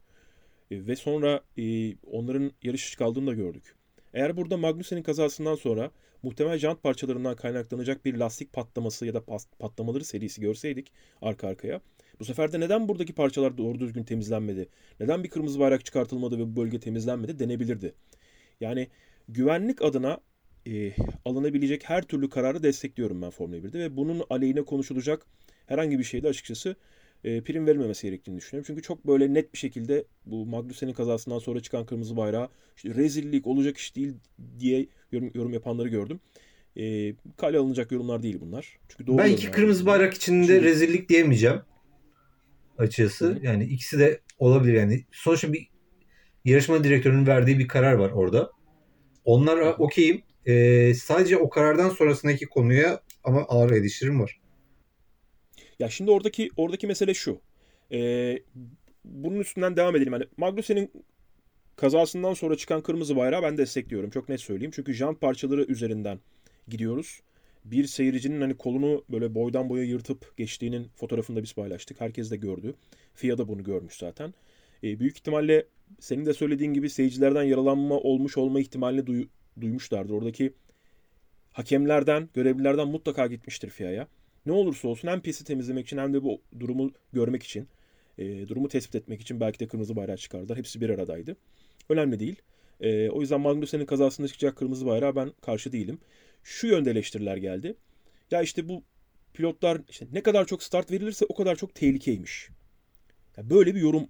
[0.72, 3.76] E, ve sonra e, onların yarış kaldığını da gördük.
[4.14, 5.92] Eğer burada Magnussen'in kazasından sonra
[6.24, 9.22] muhtemel jant parçalarından kaynaklanacak bir lastik patlaması ya da
[9.60, 10.92] patlamaları serisi görseydik
[11.22, 11.82] arka arkaya.
[12.20, 14.70] Bu sefer de neden buradaki parçalar doğru düzgün temizlenmedi?
[15.00, 17.94] Neden bir kırmızı bayrak çıkartılmadı ve bu bölge temizlenmedi denebilirdi.
[18.60, 18.88] Yani
[19.28, 20.20] güvenlik adına
[20.68, 20.92] e,
[21.26, 25.26] alınabilecek her türlü kararı destekliyorum ben Formula 1'de ve bunun aleyhine konuşulacak
[25.66, 26.76] herhangi bir şeyde açıkçası
[27.24, 28.66] e, prim verilmemesi gerektiğini düşünüyorum.
[28.68, 33.48] Çünkü çok böyle net bir şekilde bu Magnussen'in kazasından sonra çıkan kırmızı bayrağı işte rezillik
[33.48, 34.14] olacak iş değil
[34.60, 36.20] diye yorum, yorum yapanları gördüm.
[36.78, 38.78] E, kale alınacak yorumlar değil bunlar.
[38.90, 40.64] Çünkü doğru ben iki kırmızı bayrak içinde Şimdi...
[40.64, 41.62] rezillik diyemeyeceğim
[42.78, 43.26] açıkçası.
[43.26, 43.40] Hı.
[43.42, 45.06] Yani ikisi de olabilir yani.
[45.12, 45.68] Sonuçta bir
[46.46, 48.52] yarışma direktörünün verdiği bir karar var orada.
[49.26, 50.22] Onlara okeyim.
[50.46, 54.40] Ee, sadece o karardan sonrasındaki konuya ama ağır eleştirim var.
[55.80, 57.42] Ya şimdi oradaki oradaki mesele şu.
[57.92, 58.40] Ee,
[59.06, 60.14] bunun üstünden devam edelim.
[60.14, 60.92] Yani Magnussen'in
[61.76, 64.10] kazasından sonra çıkan kırmızı bayrağı ben destekliyorum.
[64.10, 64.72] Çok net söyleyeyim.
[64.76, 66.20] Çünkü jant parçaları üzerinden
[66.68, 67.22] gidiyoruz.
[67.66, 72.02] Bir seyircinin hani kolunu böyle boydan boya yırtıp geçtiğinin fotoğrafını da biz paylaştık.
[72.02, 72.76] Herkes de gördü.
[73.14, 74.34] FIA da bunu görmüş zaten.
[74.84, 75.66] E, büyük ihtimalle
[76.00, 79.28] senin de söylediğin gibi seyircilerden yaralanma olmuş olma ihtimalini duy,
[79.62, 80.14] duymuşlardır.
[80.14, 80.54] Oradaki
[81.54, 84.08] hakemlerden, görevlilerden mutlaka gitmiştir FIA'ya.
[84.46, 87.68] Ne olursa olsun hem pisti temizlemek için hem de bu durumu görmek için,
[88.18, 90.58] e, durumu tespit etmek için belki de kırmızı bayrağı çıkardılar.
[90.58, 91.36] Hepsi bir aradaydı.
[91.90, 92.42] Önemli değil.
[92.82, 96.00] E, o yüzden Magnussen'in kazasında çıkacak kırmızı bayrağı ben karşı değilim.
[96.44, 97.76] Şu yönde eleştiriler geldi.
[98.32, 98.84] Ya işte bu
[99.34, 102.50] pilotlar işte ne kadar çok start verilirse o kadar çok tehlikeymiş.
[103.38, 104.08] Yani böyle bir yorum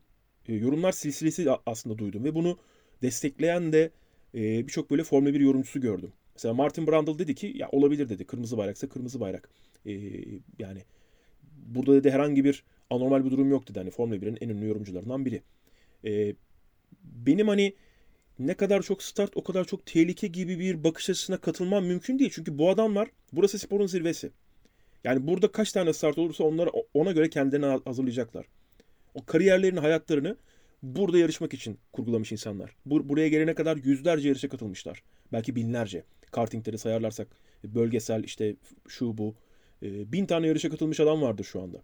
[0.48, 2.58] e, yorumlar silsilesi aslında duydum ve bunu
[3.02, 3.92] destekleyen de
[4.36, 6.14] e, birçok böyle Formula 1 yorumcusu gördüm.
[6.36, 8.26] Mesela Martin Brundle dedi ki ya olabilir dedi.
[8.26, 9.50] Kırmızı bayraksa kırmızı bayrak.
[9.86, 9.92] E,
[10.60, 10.84] yani
[11.68, 13.80] burada dedi herhangi bir anormal bir durum yok dedi.
[13.80, 15.42] Hani Formula 1'in en ünlü yorumcularından biri.
[16.06, 16.36] E,
[17.04, 17.74] benim hani
[18.40, 22.32] ne kadar çok start o kadar çok tehlike gibi bir bakış açısına katılmam mümkün değil.
[22.34, 24.32] Çünkü bu adamlar burası sporun zirvesi.
[25.04, 28.46] Yani burada kaç tane start olursa onlara ona göre kendilerini hazırlayacaklar.
[29.14, 30.38] O kariyerlerini, hayatlarını
[30.84, 32.76] burada yarışmak için kurgulamış insanlar.
[32.88, 35.04] Bur- buraya gelene kadar yüzlerce yarışa katılmışlar.
[35.34, 36.04] Belki binlerce.
[36.32, 37.28] Kartingleri sayarlarsak
[37.64, 38.56] bölgesel işte
[38.88, 39.36] şu bu.
[39.84, 41.82] E, bin tane yarışa katılmış adam vardır şu anda.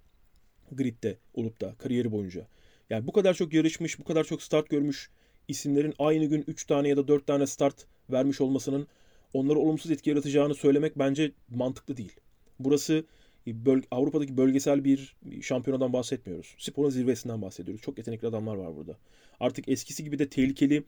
[0.71, 2.47] Grid'de olup da kariyeri boyunca.
[2.89, 5.09] Yani bu kadar çok yarışmış, bu kadar çok start görmüş
[5.47, 8.87] isimlerin aynı gün 3 tane ya da 4 tane start vermiş olmasının
[9.33, 12.15] onlara olumsuz etki yaratacağını söylemek bence mantıklı değil.
[12.59, 13.05] Burası
[13.47, 16.55] böl Avrupa'daki bölgesel bir şampiyonadan bahsetmiyoruz.
[16.57, 17.81] Sporun zirvesinden bahsediyoruz.
[17.81, 18.97] Çok yetenekli adamlar var burada.
[19.39, 20.83] Artık eskisi gibi de tehlikeli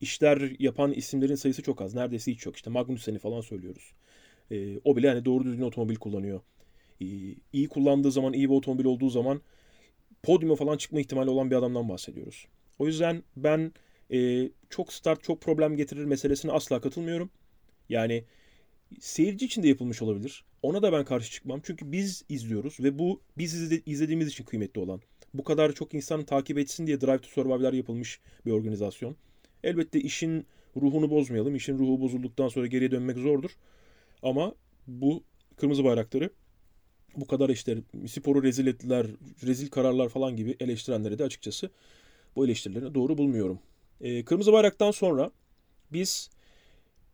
[0.00, 1.94] işler yapan isimlerin sayısı çok az.
[1.94, 2.56] Neredeyse hiç yok.
[2.56, 3.92] İşte Magnussen'i falan söylüyoruz.
[4.50, 6.40] Ee, o bile hani doğru düzgün otomobil kullanıyor.
[7.00, 7.06] Ee,
[7.52, 9.40] iyi kullandığı zaman, iyi bir otomobil olduğu zaman
[10.22, 12.46] podyuma falan çıkma ihtimali olan bir adamdan bahsediyoruz.
[12.78, 13.72] O yüzden ben
[14.12, 17.30] e, çok start, çok problem getirir meselesine asla katılmıyorum.
[17.88, 18.24] Yani
[19.00, 20.44] seyirci için de yapılmış olabilir.
[20.62, 21.60] Ona da ben karşı çıkmam.
[21.64, 25.00] Çünkü biz izliyoruz ve bu biz izlediğimiz için kıymetli olan.
[25.34, 29.16] Bu kadar çok insanın takip etsin diye Drive to Survive'lar yapılmış bir organizasyon.
[29.64, 31.54] Elbette işin ruhunu bozmayalım.
[31.54, 33.50] İşin ruhu bozulduktan sonra geriye dönmek zordur.
[34.22, 34.54] Ama
[34.86, 35.22] bu
[35.56, 36.30] kırmızı bayrakları
[37.16, 37.78] bu kadar işte
[38.08, 39.06] sporu rezil ettiler,
[39.46, 41.70] rezil kararlar falan gibi eleştirenleri de açıkçası
[42.36, 43.58] bu eleştirilerini doğru bulmuyorum.
[44.00, 45.30] E, kırmızı bayraktan sonra
[45.92, 46.30] biz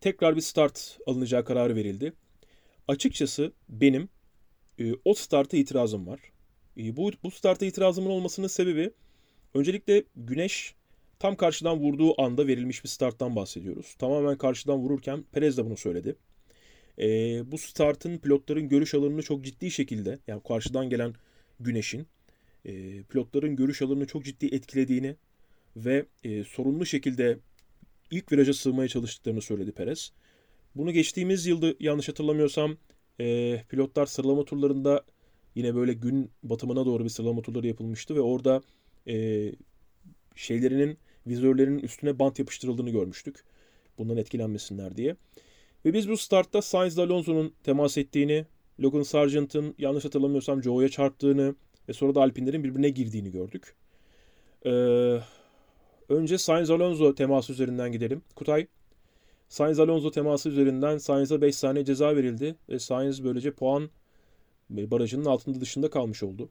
[0.01, 2.13] tekrar bir start alınacağı kararı verildi.
[2.89, 4.09] Açıkçası benim
[4.79, 6.21] e, o starta itirazım var.
[6.79, 8.91] E, bu, bu starta itirazımın olmasının sebebi
[9.55, 10.75] öncelikle güneş
[11.19, 13.95] tam karşıdan vurduğu anda verilmiş bir starttan bahsediyoruz.
[13.99, 16.17] Tamamen karşıdan vururken Perez de bunu söyledi.
[16.99, 17.07] E,
[17.53, 21.15] bu startın pilotların görüş alanını çok ciddi şekilde yani karşıdan gelen
[21.61, 22.07] güneşin
[22.65, 25.17] e, pilotların görüş alanını çok ciddi etkilediğini
[25.77, 27.39] ve e, sorunlu şekilde
[28.11, 30.13] ilk viraja sığmaya çalıştıklarını söyledi Perez.
[30.75, 32.77] Bunu geçtiğimiz yılda yanlış hatırlamıyorsam
[33.21, 35.05] e, pilotlar sıralama turlarında
[35.55, 38.63] yine böyle gün batımına doğru bir sıralama turları yapılmıştı ve orada
[39.09, 39.47] e,
[40.35, 43.45] şeylerinin vizörlerinin üstüne bant yapıştırıldığını görmüştük.
[43.99, 45.17] Bundan etkilenmesinler diye.
[45.85, 48.45] Ve biz bu startta Sainz Alonso'nun temas ettiğini,
[48.81, 51.55] Logan Sargent'ın yanlış hatırlamıyorsam Joe'ya çarptığını
[51.89, 53.75] ve sonra da Alpinlerin birbirine girdiğini gördük.
[54.67, 55.19] Ee,
[56.09, 58.23] Önce Sainz Alonso teması üzerinden gidelim.
[58.35, 58.67] Kutay.
[59.49, 63.91] Sainz Alonso teması üzerinden Sainz'a 5 saniye ceza verildi ve Sainz böylece puan
[64.71, 66.49] barajının altında dışında kalmış oldu.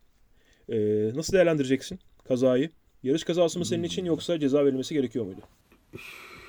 [0.70, 2.70] Ee, nasıl değerlendireceksin kazayı?
[3.04, 5.42] Yarış kazası mı senin için yoksa ceza verilmesi gerekiyor muydu?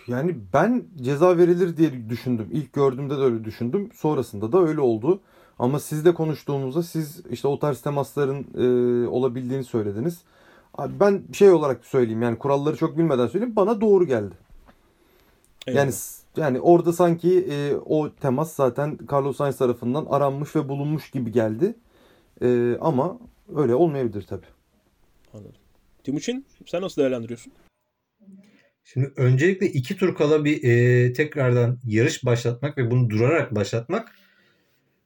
[0.06, 2.48] Yani ben ceza verilir diye düşündüm.
[2.52, 3.90] İlk gördüğümde de öyle düşündüm.
[3.94, 5.20] Sonrasında da öyle oldu.
[5.58, 10.22] Ama sizle konuştuğumuzda siz işte o tarz temasların e, olabildiğini söylediniz.
[10.74, 14.34] Abi ben şey olarak söyleyeyim yani kuralları çok bilmeden söyleyeyim bana doğru geldi.
[15.66, 15.84] Eyvallah.
[15.84, 15.92] Yani
[16.36, 21.74] yani orada sanki e, o temas zaten Carlos Sainz tarafından aranmış ve bulunmuş gibi geldi.
[22.42, 23.18] E, ama
[23.56, 24.46] öyle olmayabilir tabii.
[25.34, 25.52] Anladım.
[26.04, 27.52] Timuçin sen nasıl değerlendiriyorsun?
[28.92, 34.12] Şimdi öncelikle iki tur kala bir e, tekrardan yarış başlatmak ve bunu durarak başlatmak.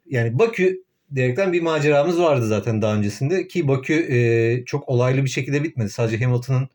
[0.06, 5.30] Yani Bakü diyerekten bir maceramız vardı zaten daha öncesinde ki Bakü e, çok olaylı bir
[5.30, 5.90] şekilde bitmedi.
[5.90, 6.68] Sadece Hamilton'ın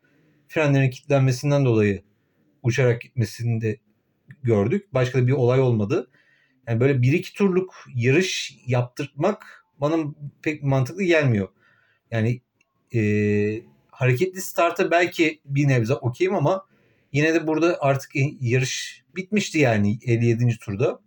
[0.47, 2.01] frenlerin kilitlenmesinden dolayı
[2.63, 3.77] uçarak gitmesini de
[4.43, 4.93] gördük.
[4.93, 6.09] Başka da bir olay olmadı.
[6.67, 9.97] Yani böyle bir iki turluk yarış yaptırmak bana
[10.41, 11.47] pek mantıklı gelmiyor.
[12.11, 12.41] Yani
[12.95, 13.01] e,
[13.91, 16.65] hareketli starta belki bir nebze okeyim ama
[17.15, 20.58] yine de burada artık yarış bitmişti yani 57.
[20.60, 20.99] turda.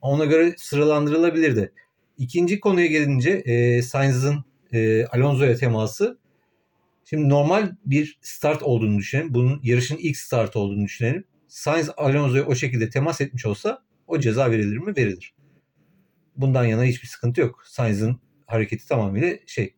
[0.00, 1.72] Ona göre sıralandırılabilirdi.
[2.18, 6.18] İkinci konuya gelince e, Sainz'ın e, Alonso'ya teması.
[7.04, 9.34] Şimdi normal bir start olduğunu düşünelim.
[9.34, 11.24] Bunun yarışın ilk start olduğunu düşünelim.
[11.48, 14.96] Sainz Alonso'ya o şekilde temas etmiş olsa o ceza verilir mi?
[14.96, 15.34] Verilir.
[16.36, 17.62] Bundan yana hiçbir sıkıntı yok.
[17.66, 19.74] Sainz'ın hareketi tamamıyla şey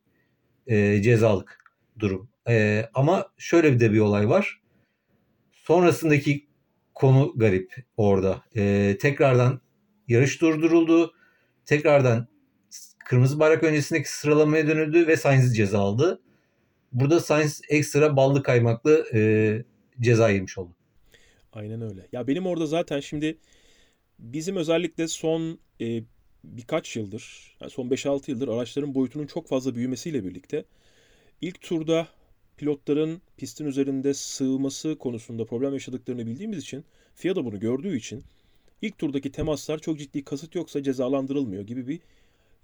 [0.66, 1.58] e, cezalık
[1.98, 2.28] durum.
[2.48, 4.59] E, ama şöyle bir de bir olay var.
[5.70, 6.46] Sonrasındaki
[6.94, 8.42] konu garip orada.
[8.56, 9.60] E, tekrardan
[10.08, 11.14] yarış durduruldu.
[11.66, 12.28] Tekrardan
[13.04, 16.20] kırmızı bayrak öncesindeki sıralamaya dönüldü ve Sainz ceza aldı.
[16.92, 19.62] Burada Sainz ekstra ballı kaymaklı e,
[20.00, 20.76] ceza yemiş oldu.
[21.52, 22.06] Aynen öyle.
[22.12, 23.38] Ya benim orada zaten şimdi
[24.18, 26.02] bizim özellikle son e,
[26.44, 30.64] birkaç yıldır, yani son 5-6 yıldır araçların boyutunun çok fazla büyümesiyle birlikte
[31.40, 32.08] ilk turda
[32.60, 38.22] pilotların pistin üzerinde sığması konusunda problem yaşadıklarını bildiğimiz için FIA da bunu gördüğü için
[38.82, 42.00] ilk turdaki temaslar çok ciddi kasıt yoksa cezalandırılmıyor gibi bir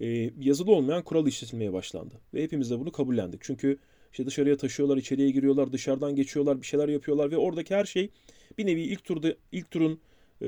[0.01, 2.15] e, yazılı olmayan kural işletilmeye başlandı.
[2.35, 3.41] Ve hepimiz de bunu kabullendik.
[3.43, 3.79] Çünkü
[4.13, 8.11] işte dışarıya taşıyorlar, içeriye giriyorlar, dışarıdan geçiyorlar, bir şeyler yapıyorlar ve oradaki her şey
[8.59, 10.01] bir nevi ilk turda ilk turun
[10.43, 10.47] e,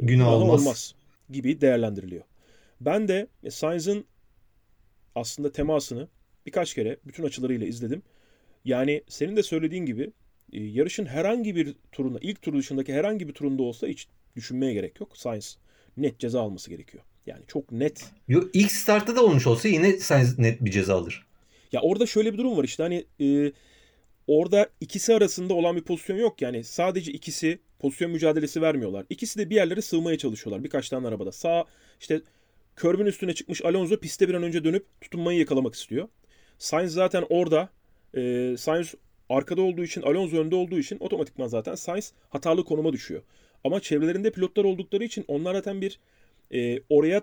[0.00, 0.60] Günah olmaz.
[0.60, 0.94] olmaz
[1.30, 2.22] gibi değerlendiriliyor.
[2.80, 4.04] Ben de e, Sainz'ın
[5.14, 6.08] aslında temasını
[6.46, 8.02] birkaç kere bütün açılarıyla izledim.
[8.66, 10.12] Yani senin de söylediğin gibi
[10.52, 15.00] e, yarışın herhangi bir turunda, ilk tur dışındaki herhangi bir turunda olsa hiç düşünmeye gerek
[15.00, 15.16] yok.
[15.16, 15.58] Sainz
[15.96, 17.04] net ceza alması gerekiyor.
[17.26, 18.04] Yani çok net.
[18.28, 21.26] Yo, ilk startta da olmuş olsa yine Sainz net bir ceza alır.
[21.72, 23.52] Ya orada şöyle bir durum var işte hani e,
[24.26, 29.06] orada ikisi arasında olan bir pozisyon yok yani sadece ikisi pozisyon mücadelesi vermiyorlar.
[29.10, 31.32] İkisi de bir yerlere sığmaya çalışıyorlar birkaç tane arabada.
[31.32, 31.64] Sağ
[32.00, 32.20] işte
[32.76, 36.08] körbün üstüne çıkmış Alonso piste bir an önce dönüp tutunmayı yakalamak istiyor.
[36.58, 37.68] Sainz zaten orada
[38.14, 38.94] e, Sainz
[39.28, 43.22] arkada olduğu için Alonso önde olduğu için otomatikman zaten Sainz hatalı konuma düşüyor.
[43.64, 45.98] Ama çevrelerinde pilotlar oldukları için onlar zaten bir
[46.54, 47.22] e, oraya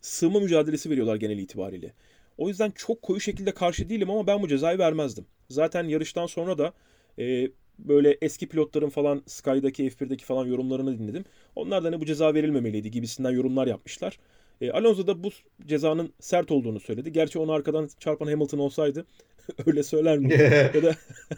[0.00, 1.92] sığma mücadelesi veriyorlar genel itibariyle.
[2.38, 5.26] O yüzden çok koyu şekilde karşı değilim ama ben bu cezayı vermezdim.
[5.50, 6.72] Zaten yarıştan sonra da
[7.18, 11.24] e, böyle eski pilotların falan Sky'daki F1'deki falan yorumlarını dinledim.
[11.56, 14.18] Onlar da hani bu ceza verilmemeliydi gibisinden yorumlar yapmışlar.
[14.60, 15.28] E, Alonso da bu
[15.66, 17.12] cezanın sert olduğunu söyledi.
[17.12, 19.06] Gerçi onu arkadan çarpan Hamilton olsaydı
[19.66, 20.70] öyle söyler miydi?
[20.74, 20.96] ya da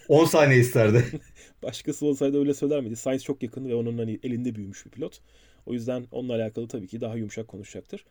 [0.08, 1.04] 10 saniye isterdi.
[1.62, 2.96] başkası olsaydı öyle söyler miydi?
[2.96, 5.20] Sainz çok yakın ve onun hani elinde büyümüş bir pilot.
[5.66, 8.04] O yüzden onunla alakalı tabii ki daha yumuşak konuşacaktır.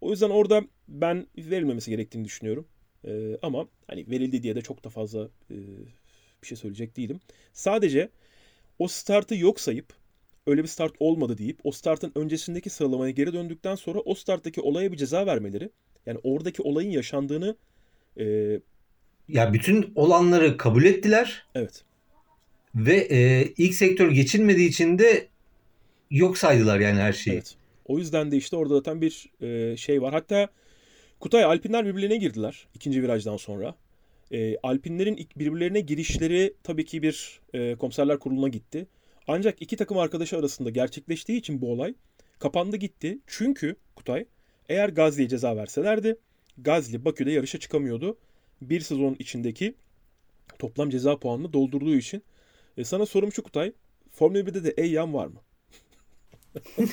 [0.00, 2.66] O yüzden orada ben verilmemesi gerektiğini düşünüyorum.
[3.06, 5.56] Ee, ama hani verildi diye de çok da fazla e,
[6.42, 7.20] bir şey söyleyecek değilim.
[7.52, 8.08] Sadece
[8.78, 9.86] o startı yok sayıp
[10.46, 14.92] öyle bir start olmadı deyip o startın öncesindeki sıralamaya geri döndükten sonra o starttaki olaya
[14.92, 15.70] bir ceza vermeleri
[16.06, 17.56] yani oradaki olayın yaşandığını
[18.18, 18.60] e,
[19.28, 21.84] ya bütün olanları kabul ettiler evet
[22.74, 25.28] ve e, ilk sektör geçilmediği için de
[26.10, 27.34] yok saydılar yani her şeyi.
[27.34, 27.56] evet.
[27.84, 30.12] O yüzden de işte orada zaten bir e, şey var.
[30.12, 30.48] Hatta
[31.20, 33.74] Kutay Alpinler birbirlerine girdiler ikinci virajdan sonra.
[34.32, 38.86] E, Alpinlerin ilk birbirlerine girişleri tabii ki bir e, komiserler kuruluna gitti.
[39.28, 41.94] Ancak iki takım arkadaşı arasında gerçekleştiği için bu olay
[42.38, 43.18] kapandı gitti.
[43.26, 44.24] Çünkü Kutay
[44.68, 46.16] eğer Gazli'ye ceza verselerdi
[46.58, 48.16] Gazli Bakü'de yarışa çıkamıyordu.
[48.70, 49.74] Bir sezon içindeki
[50.58, 52.22] toplam ceza puanını doldurduğu için.
[52.76, 53.72] E, sana sorum şu Kutay.
[54.10, 55.40] Formula 1'de de Eyyam var mı?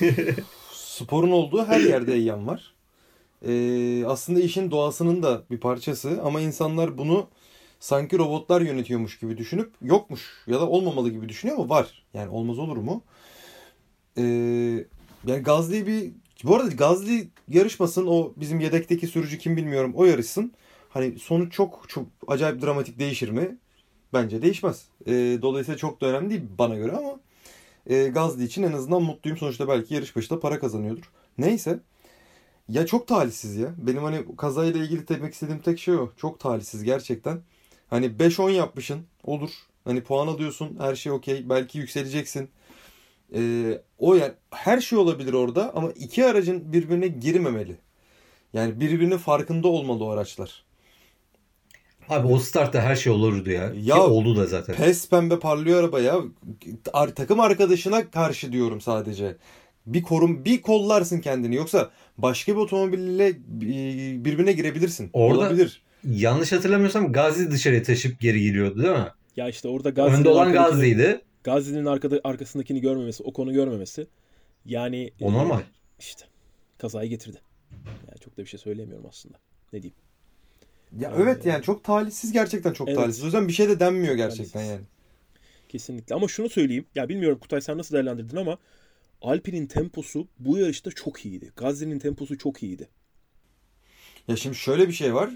[0.72, 2.74] Sporun olduğu her yerde eyyam var.
[3.46, 7.28] Ee, aslında işin doğasının da bir parçası ama insanlar bunu
[7.80, 12.02] sanki robotlar yönetiyormuş gibi düşünüp yokmuş ya da olmamalı gibi düşünüyor ama var.
[12.14, 13.02] Yani olmaz olur mu?
[14.16, 14.22] Ee,
[15.26, 16.12] yani Gazli bir
[16.44, 20.52] bu arada Gazli yarışmasın o bizim yedekteki sürücü kim bilmiyorum o yarışsın.
[20.90, 23.58] Hani sonuç çok çok acayip dramatik değişir mi?
[24.12, 24.88] Bence değişmez.
[25.06, 27.20] E, dolayısıyla çok da önemli değil bana göre ama
[27.86, 29.38] e, Gazli için en azından mutluyum.
[29.38, 31.10] Sonuçta belki yarış başında para kazanıyordur.
[31.38, 31.80] Neyse.
[32.68, 33.74] Ya çok talihsiz ya.
[33.78, 36.10] Benim hani kazayla ilgili demek istediğim tek şey o.
[36.16, 37.40] Çok talihsiz gerçekten.
[37.90, 39.00] Hani 5-10 yapmışın.
[39.24, 39.50] Olur.
[39.84, 40.76] Hani puan alıyorsun.
[40.80, 41.48] Her şey okey.
[41.48, 42.50] Belki yükseleceksin.
[43.34, 47.76] Ee, o yani her şey olabilir orada ama iki aracın birbirine girmemeli.
[48.52, 50.64] Yani birbirinin farkında olmalı o araçlar.
[52.10, 53.72] Abi o startta her şey olurdu ya.
[53.82, 54.74] Ya, Ki oldu da zaten.
[54.76, 56.20] Pes pembe parlıyor araba ya.
[56.92, 59.36] Ar- takım arkadaşına karşı diyorum sadece.
[59.86, 63.34] Bir korum bir kollarsın kendini yoksa başka bir otomobille e,
[64.24, 65.10] birbirine girebilirsin.
[65.12, 65.82] Orada- Olabilir.
[66.04, 69.06] Yanlış hatırlamıyorsam Gazi dışarıya taşıp geri geliyordu değil mi?
[69.36, 71.20] Ya işte orada Gazi'nin Önde olan Gazi'ydi.
[71.44, 74.06] Gazi'nin arkada, arkasındakini görmemesi, o konu görmemesi.
[74.64, 75.60] Yani O e, normal.
[75.98, 76.24] işte
[76.78, 77.38] kazayı getirdi.
[77.86, 79.38] Yani çok da bir şey söyleyemiyorum aslında.
[79.72, 79.96] Ne diyeyim?
[80.98, 82.94] Ya Ee, evet yani çok talihsiz gerçekten çok evet.
[82.94, 83.22] talihsiz.
[83.22, 84.64] O yüzden bir şey de denmiyor gerçekten Talihsiz.
[84.64, 84.82] yani.
[85.68, 86.14] Kesinlikle.
[86.14, 86.86] Ama şunu söyleyeyim.
[86.94, 88.58] Ya bilmiyorum Kutay sen nasıl değerlendirdin ama
[89.22, 91.52] Alpine'in temposu bu yarışta çok iyiydi.
[91.56, 92.88] Gazi'nin temposu çok iyiydi.
[94.28, 95.30] Ya şimdi şöyle bir şey var.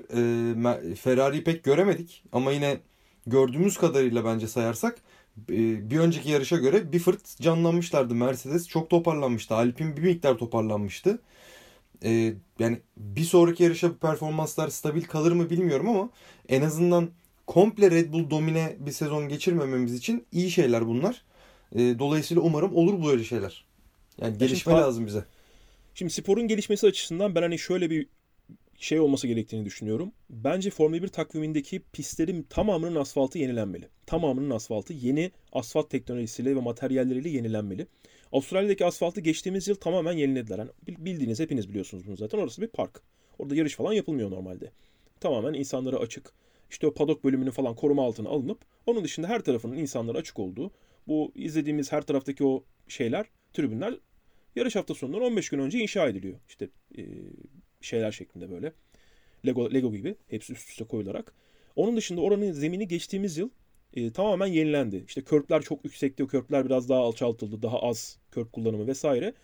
[0.90, 2.78] Ee, Ferrari'yi pek göremedik ama yine
[3.26, 4.98] gördüğümüz kadarıyla bence sayarsak
[5.50, 8.14] e, bir önceki yarışa göre bir fırt canlanmışlardı.
[8.14, 9.54] Mercedes çok toparlanmıştı.
[9.54, 11.18] Alpine bir miktar toparlanmıştı.
[12.04, 16.10] Ee, yani bir sonraki yarışa bu performanslar stabil kalır mı bilmiyorum ama
[16.48, 17.10] en azından
[17.46, 21.22] komple Red Bull domine bir sezon geçirmememiz için iyi şeyler bunlar.
[21.74, 23.64] Ee, dolayısıyla umarım olur böyle şeyler.
[24.20, 25.24] Yani gelişme fa- lazım bize.
[25.94, 28.06] Şimdi sporun gelişmesi açısından ben hani şöyle bir
[28.78, 30.12] şey olması gerektiğini düşünüyorum.
[30.30, 33.88] Bence Formula 1 takvimindeki pistlerin tamamının asfaltı yenilenmeli.
[34.06, 37.86] Tamamının asfaltı yeni asfalt teknolojisiyle ve materyalleriyle yenilenmeli.
[38.34, 40.58] Avustralya'daki asfaltı geçtiğimiz yıl tamamen yenilediler.
[40.58, 42.38] Yani bil- bildiğiniz hepiniz biliyorsunuz bunu zaten.
[42.38, 43.00] Orası bir park.
[43.38, 44.72] Orada yarış falan yapılmıyor normalde.
[45.20, 46.32] Tamamen insanlara açık.
[46.70, 50.70] İşte o padok bölümünün falan koruma altına alınıp onun dışında her tarafının insanlara açık olduğu
[51.08, 53.94] bu izlediğimiz her taraftaki o şeyler, tribünler
[54.56, 56.38] yarış hafta sonundan 15 gün önce inşa ediliyor.
[56.48, 56.68] İşte
[56.98, 57.02] e,
[57.80, 58.72] şeyler şeklinde böyle.
[59.46, 61.34] Lego, Lego gibi hepsi üst üste koyularak.
[61.76, 63.50] Onun dışında oranın zemini geçtiğimiz yıl
[63.94, 65.04] e, tamamen yenilendi.
[65.08, 66.24] İşte körpler çok yüksekti.
[66.24, 67.62] O körpler biraz daha alçaltıldı.
[67.62, 69.34] Daha az körp kullanımı vesaire.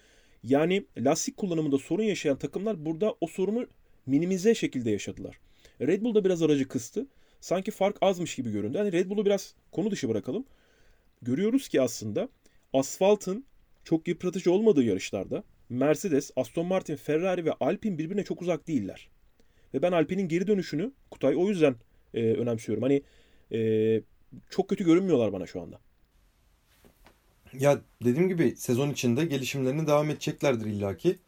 [0.45, 3.67] Yani lastik kullanımında sorun yaşayan takımlar burada o sorunu
[4.07, 5.41] minimize şekilde yaşadılar.
[5.81, 7.07] Red Bull da biraz aracı kıstı.
[7.41, 8.79] Sanki fark azmış gibi göründü.
[8.79, 10.45] Hani Red Bull'u biraz konu dışı bırakalım.
[11.23, 12.29] Görüyoruz ki aslında
[12.73, 13.45] asfaltın
[13.85, 19.09] çok yıpratıcı olmadığı yarışlarda Mercedes, Aston Martin, Ferrari ve Alpine birbirine çok uzak değiller.
[19.75, 21.75] Ve ben Alpine'in geri dönüşünü Kutay o yüzden
[22.15, 22.83] e, önemsiyorum.
[22.83, 23.03] Hani
[23.53, 24.03] e,
[24.51, 25.79] çok kötü görünmüyorlar bana şu anda.
[27.53, 31.19] Ya dediğim gibi sezon içinde gelişimlerini devam edeceklerdir illaki.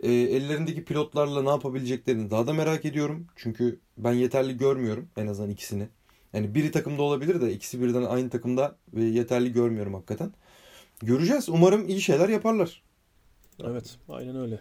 [0.00, 3.26] E, ellerindeki pilotlarla ne yapabileceklerini daha da merak ediyorum.
[3.36, 5.88] Çünkü ben yeterli görmüyorum en azından ikisini.
[6.32, 10.32] Yani biri takımda olabilir de ikisi birden aynı takımda ve yeterli görmüyorum hakikaten.
[11.02, 11.48] Göreceğiz.
[11.48, 12.82] Umarım iyi şeyler yaparlar.
[13.64, 14.60] Evet, aynen öyle.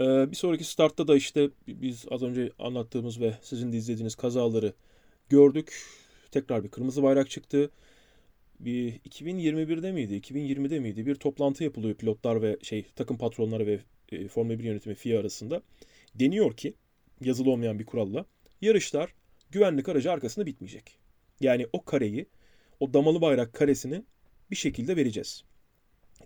[0.00, 4.72] Ee, bir sonraki startta da işte biz az önce anlattığımız ve sizin de izlediğiniz kazaları
[5.28, 5.82] gördük.
[6.36, 7.70] Tekrar bir kırmızı bayrak çıktı.
[8.60, 11.06] Bir 2021'de miydi, 2020'de miydi?
[11.06, 13.80] Bir toplantı yapılıyor pilotlar ve şey takım patronları ve
[14.12, 15.62] e, Formula 1 yönetimi FIA arasında.
[16.14, 16.74] Deniyor ki
[17.20, 18.26] yazılı olmayan bir kuralla
[18.60, 19.14] yarışlar
[19.50, 20.98] güvenlik aracı arkasında bitmeyecek.
[21.40, 22.26] Yani o kareyi,
[22.80, 24.02] o damalı bayrak karesini
[24.50, 25.44] bir şekilde vereceğiz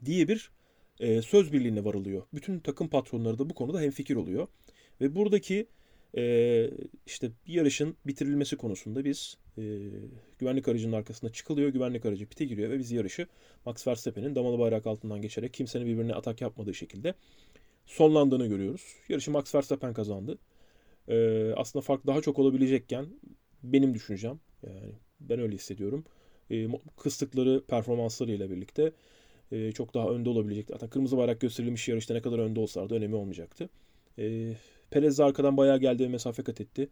[0.05, 0.51] diye bir
[1.01, 2.23] e, söz birliğine varılıyor.
[2.35, 4.49] Bütün takım patronları da bu konuda hemfikir oluyor.
[5.01, 5.67] Ve buradaki
[6.17, 6.71] e,
[7.07, 9.63] işte yarışın bitirilmesi konusunda biz e,
[10.39, 11.69] güvenlik aracının arkasında çıkılıyor.
[11.69, 13.27] Güvenlik aracı pite giriyor ve biz yarışı
[13.65, 17.15] Max Verstappen'in damalı bayrak altından geçerek kimsenin birbirine atak yapmadığı şekilde
[17.87, 18.83] sonlandığını görüyoruz.
[19.09, 20.39] Yarışı Max Verstappen kazandı.
[21.09, 23.07] E, aslında fark daha çok olabilecekken
[23.63, 26.05] benim düşüncem yani ben öyle hissediyorum.
[26.51, 28.93] E, kıstıkları performanslarıyla birlikte
[29.53, 30.73] e, çok daha önde olabilecekti.
[30.73, 33.69] Zaten kırmızı bayrak gösterilmiş yarışta ne kadar önde olsalardı önemi olmayacaktı.
[34.19, 34.53] E,
[34.91, 36.89] Perez de arkadan bayağı geldi ve mesafe kat etti.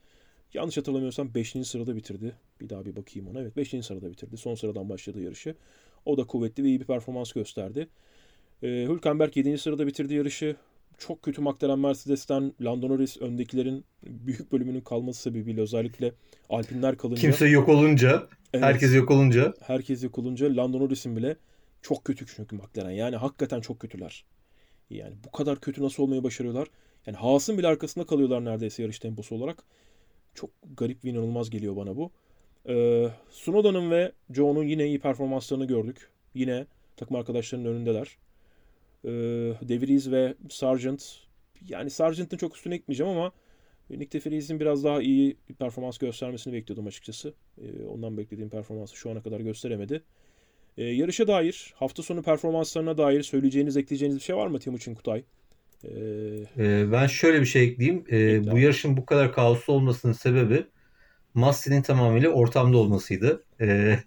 [0.54, 1.50] Yanlış hatırlamıyorsam 5.
[1.64, 2.32] sırada bitirdi.
[2.60, 3.40] Bir daha bir bakayım ona.
[3.40, 3.68] Evet 5.
[3.86, 4.36] sırada bitirdi.
[4.36, 5.54] Son sıradan başladı yarışı.
[6.04, 7.88] O da kuvvetli ve iyi bir performans gösterdi.
[8.62, 9.58] E, Hülkenberg 7.
[9.58, 10.56] sırada bitirdi yarışı.
[10.98, 16.12] Çok kötü McLaren Mercedes'ten Lando Norris öndekilerin büyük bölümünün kalması sebebiyle özellikle
[16.50, 17.20] Alpinler kalınca.
[17.20, 18.64] Kimse yok olunca, Evet.
[18.64, 21.36] herkes yok olunca herkes yok olunca Lando Norris'in bile
[21.82, 22.90] çok kötü çünkü McLaren.
[22.90, 24.24] Yani hakikaten çok kötüler.
[24.90, 26.68] Yani bu kadar kötü nasıl olmayı başarıyorlar?
[27.08, 29.64] Yani Haas'ın bile arkasında kalıyorlar neredeyse yarış temposu olarak.
[30.34, 32.10] Çok garip ve inanılmaz geliyor bana bu.
[32.68, 36.10] Ee, Sunoda'nın ve Joe'nun yine iyi performanslarını gördük.
[36.34, 38.18] Yine takım arkadaşlarının önündeler.
[39.04, 39.08] Ee,
[39.68, 41.16] De ve Sargent
[41.68, 43.32] yani Sargent'ın çok üstüne gitmeyeceğim ama
[43.90, 47.34] Nick de biraz daha iyi bir performans göstermesini bekliyordum açıkçası.
[47.58, 50.02] E, ondan beklediğim performansı şu ana kadar gösteremedi.
[50.78, 55.24] E, yarışa dair, hafta sonu performanslarına dair söyleyeceğiniz, ekleyeceğiniz bir şey var mı Timuçin Kutay?
[55.84, 55.88] E,
[56.58, 58.04] ee, ben şöyle bir şey ekleyeyim.
[58.12, 60.66] Ee, bu yarışın bu kadar kaoslu olmasının sebebi
[61.34, 63.44] Masti'nin tamamıyla ortamda olmasıydı.
[63.60, 63.66] Ee,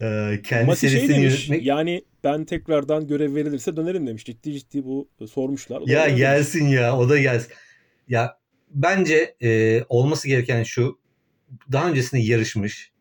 [0.00, 1.66] e, kendi Masi serisini şey demiş, yönetmek...
[1.66, 4.24] Yani ben tekrardan görev verilirse dönerim demiş.
[4.24, 5.80] Ciddi ciddi bu e, sormuşlar.
[5.80, 6.74] O ya gelsin demiş.
[6.74, 7.52] ya o da gelsin.
[8.08, 8.38] Ya
[8.70, 10.98] bence e, olması gereken şu.
[11.72, 12.92] Daha öncesinde yarışmış.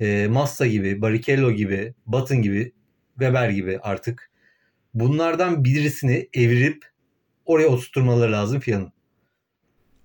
[0.00, 2.72] E, Massa gibi, Barrichello gibi, Button gibi,
[3.18, 4.30] Weber gibi artık.
[4.96, 6.84] Bunlardan birisini evirip
[7.44, 8.92] oraya oturtmaları lazım FIA'nın.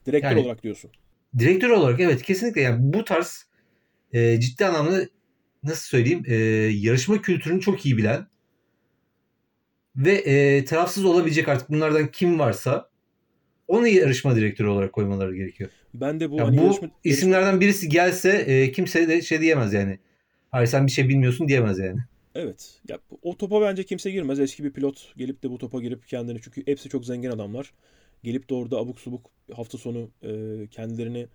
[0.05, 0.91] Direktör yani, olarak diyorsun.
[1.39, 3.45] Direktör olarak evet kesinlikle yani bu tarz
[4.13, 5.07] e, ciddi anlamda
[5.63, 6.35] nasıl söyleyeyim e,
[6.75, 8.27] yarışma kültürünü çok iyi bilen
[9.95, 12.89] ve e, tarafsız olabilecek artık bunlardan kim varsa
[13.67, 15.69] onu yarışma direktörü olarak koymaları gerekiyor.
[15.93, 19.73] Ben de bu yani hani bu yarışma, isimlerden birisi gelse e, kimse de şey diyemez
[19.73, 19.99] yani.
[20.51, 21.99] Hayır sen bir şey bilmiyorsun diyemez yani.
[22.35, 22.81] Evet.
[22.89, 24.39] Ya, o topa bence kimse girmez.
[24.39, 27.73] Eski bir pilot gelip de bu topa girip kendini çünkü hepsi çok zengin adamlar.
[28.23, 31.27] Gelip de orada abuk subuk hafta sonu e, kendilerini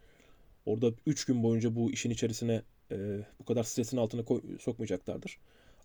[0.66, 2.96] orada 3 gün boyunca bu işin içerisine e,
[3.40, 5.38] bu kadar stresin altına koy, sokmayacaklardır.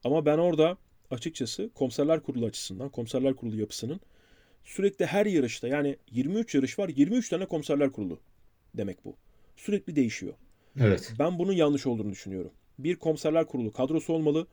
[0.03, 0.77] Ama ben orada
[1.11, 3.99] açıkçası komiserler kurulu açısından, komiserler kurulu yapısının
[4.63, 8.19] sürekli her yarışta yani 23 yarış var 23 tane komiserler kurulu
[8.77, 9.15] demek bu.
[9.55, 10.33] Sürekli değişiyor.
[10.79, 11.13] Evet.
[11.19, 12.51] Ben bunun yanlış olduğunu düşünüyorum.
[12.79, 14.47] Bir komiserler kurulu kadrosu olmalı.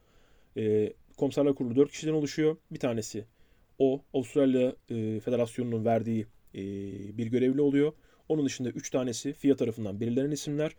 [0.57, 2.57] E, komiserler kurulu 4 kişiden oluşuyor.
[2.71, 3.25] Bir tanesi
[3.79, 6.63] o Avustralya e, Federasyonu'nun verdiği e,
[7.19, 7.93] bir görevli oluyor.
[8.29, 10.77] Onun dışında 3 tanesi FIA tarafından belirlenen isimler.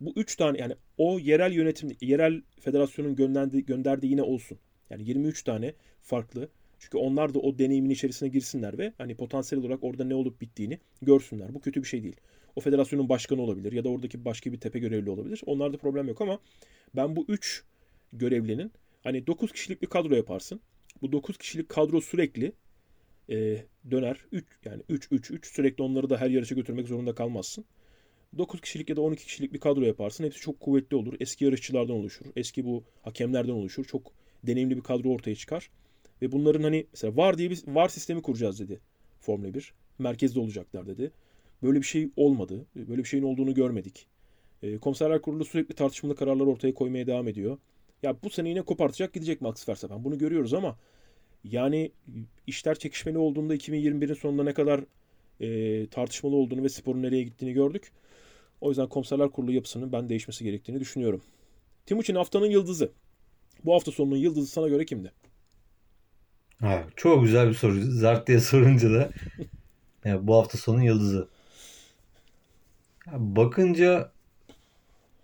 [0.00, 4.58] Bu 3 tane yani o yerel yönetim, yerel federasyonun gönderdiği, gönderdiği yine olsun.
[4.90, 6.48] Yani 23 tane farklı.
[6.78, 10.78] Çünkü onlar da o deneyimin içerisine girsinler ve hani potansiyel olarak orada ne olup bittiğini
[11.02, 11.54] görsünler.
[11.54, 12.16] Bu kötü bir şey değil.
[12.56, 15.42] O federasyonun başkanı olabilir ya da oradaki başka bir tepe görevli olabilir.
[15.46, 16.38] Onlarda problem yok ama
[16.96, 17.64] ben bu 3
[18.12, 18.72] görevlinin
[19.06, 20.60] hani 9 kişilik bir kadro yaparsın.
[21.02, 22.52] Bu 9 kişilik kadro sürekli
[23.30, 24.24] e, döner.
[24.32, 27.64] 3 yani 3 3 3 sürekli onları da her yarışa götürmek zorunda kalmazsın.
[28.38, 30.24] 9 kişilik ya da 12 kişilik bir kadro yaparsın.
[30.24, 31.14] Hepsi çok kuvvetli olur.
[31.20, 32.26] Eski yarışçılardan oluşur.
[32.36, 33.84] Eski bu hakemlerden oluşur.
[33.84, 34.12] Çok
[34.46, 35.70] deneyimli bir kadro ortaya çıkar.
[36.22, 38.80] Ve bunların hani mesela var diye bir var sistemi kuracağız dedi
[39.20, 39.74] Formula 1.
[39.98, 41.10] Merkezde olacaklar dedi.
[41.62, 42.66] Böyle bir şey olmadı.
[42.76, 44.06] Böyle bir şeyin olduğunu görmedik.
[44.62, 47.58] E, komiserler kurulu sürekli tartışmalı kararlar ortaya koymaya devam ediyor.
[48.02, 50.04] Ya bu sene yine kopartacak gidecek Max Verstappen.
[50.04, 50.78] Bunu görüyoruz ama
[51.44, 51.92] yani
[52.46, 54.84] işler çekişmeli olduğunda 2021'in sonunda ne kadar
[55.40, 57.92] e, tartışmalı olduğunu ve sporun nereye gittiğini gördük.
[58.60, 61.22] O yüzden komiserler kurulu yapısının ben değişmesi gerektiğini düşünüyorum.
[61.86, 62.92] Timuçin haftanın yıldızı.
[63.64, 65.12] Bu hafta sonunun yıldızı sana göre kimdi?
[66.60, 67.82] Ha, çok güzel bir soru.
[67.82, 69.10] Zart diye sorunca da
[70.04, 71.28] yani bu hafta sonun yıldızı.
[73.06, 74.12] Ya bakınca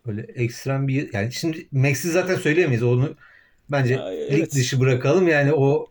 [0.06, 3.14] böyle ekstrem bir yani şimdi Max'i zaten söyleyemeyiz onu
[3.70, 4.32] bence ya, evet.
[4.32, 5.86] lig dışı bırakalım yani o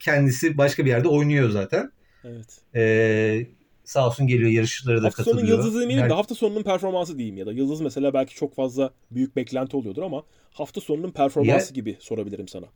[0.00, 1.92] kendisi başka bir yerde oynuyor zaten.
[2.24, 2.60] Evet.
[2.74, 3.46] Ee,
[3.84, 5.40] sağ olsun geliyor yarışçılara da hafta katılıyor.
[5.40, 8.54] Hafta sonu yıldızı demeyelim de hafta sonunun performansı diyeyim ya da yıldız mesela belki çok
[8.54, 12.66] fazla büyük beklenti oluyordur ama hafta sonunun performansı ya, gibi sorabilirim sana.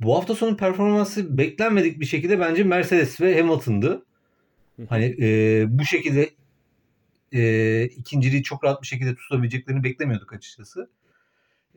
[0.00, 4.02] Bu hafta sonu performansı beklenmedik bir şekilde bence Mercedes ve Hamilton'dı.
[4.88, 6.30] Hani e, bu şekilde
[7.32, 10.90] e, ikinciliği çok rahat bir şekilde tutabileceklerini beklemiyorduk açıkçası.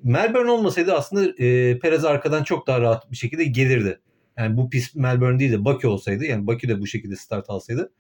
[0.04, 4.00] Melbourne olmasaydı aslında e, Perez arkadan çok daha rahat bir şekilde gelirdi.
[4.38, 7.92] Yani bu pist Melbourne değil de Bakü olsaydı yani Bakü de bu şekilde start alsaydı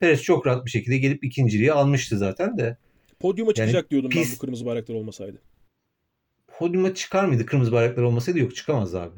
[0.00, 2.76] Perez çok rahat bir şekilde gelip ikinciliği almıştı zaten de.
[3.20, 5.38] Podyuma çıkacak yani diyordum pist, ben bu kırmızı bayraklar olmasaydı.
[6.46, 8.38] Podyuma çıkar mıydı kırmızı bayraklar olmasaydı?
[8.38, 9.14] Yok çıkamaz abi.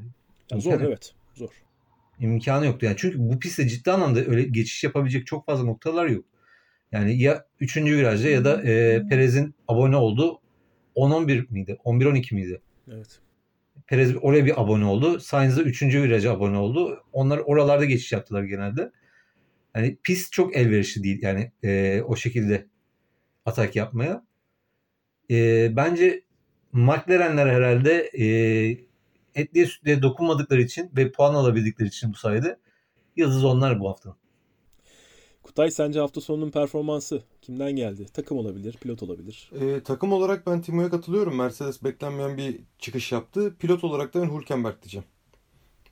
[0.51, 1.49] Yani zor evet zor.
[2.21, 2.97] İmkanı yoktu yani.
[2.99, 6.25] Çünkü bu pistte ciddi anlamda öyle geçiş yapabilecek çok fazla noktalar yok.
[6.93, 7.77] Yani ya 3.
[7.77, 10.41] virajda ya da e, Perez'in abone olduğu
[10.97, 11.79] 10-11 miydi?
[11.85, 12.61] 11-12 miydi?
[12.93, 13.21] Evet.
[13.87, 15.21] Perez oraya bir abone oldu.
[15.21, 15.83] Sainz de 3.
[15.83, 17.05] viraja abone oldu.
[17.13, 18.93] Onlar oralarda geçiş yaptılar genelde.
[19.75, 22.67] Yani pist çok elverişli değil yani e, o şekilde
[23.45, 24.25] atak yapmaya.
[25.31, 26.23] E, bence
[26.73, 28.27] McLaren'ler herhalde e,
[29.35, 32.59] etliye sütlüye dokunmadıkları için ve puan alabildikleri için bu sayede
[33.17, 34.17] yıldız onlar bu hafta.
[35.49, 38.07] Kutay sence hafta sonunun performansı kimden geldi?
[38.13, 39.51] Takım olabilir, pilot olabilir.
[39.61, 41.37] Ee, takım olarak ben Timo'ya katılıyorum.
[41.37, 43.55] Mercedes beklenmeyen bir çıkış yaptı.
[43.59, 45.05] Pilot olarak da ben Hülkenberg diyeceğim.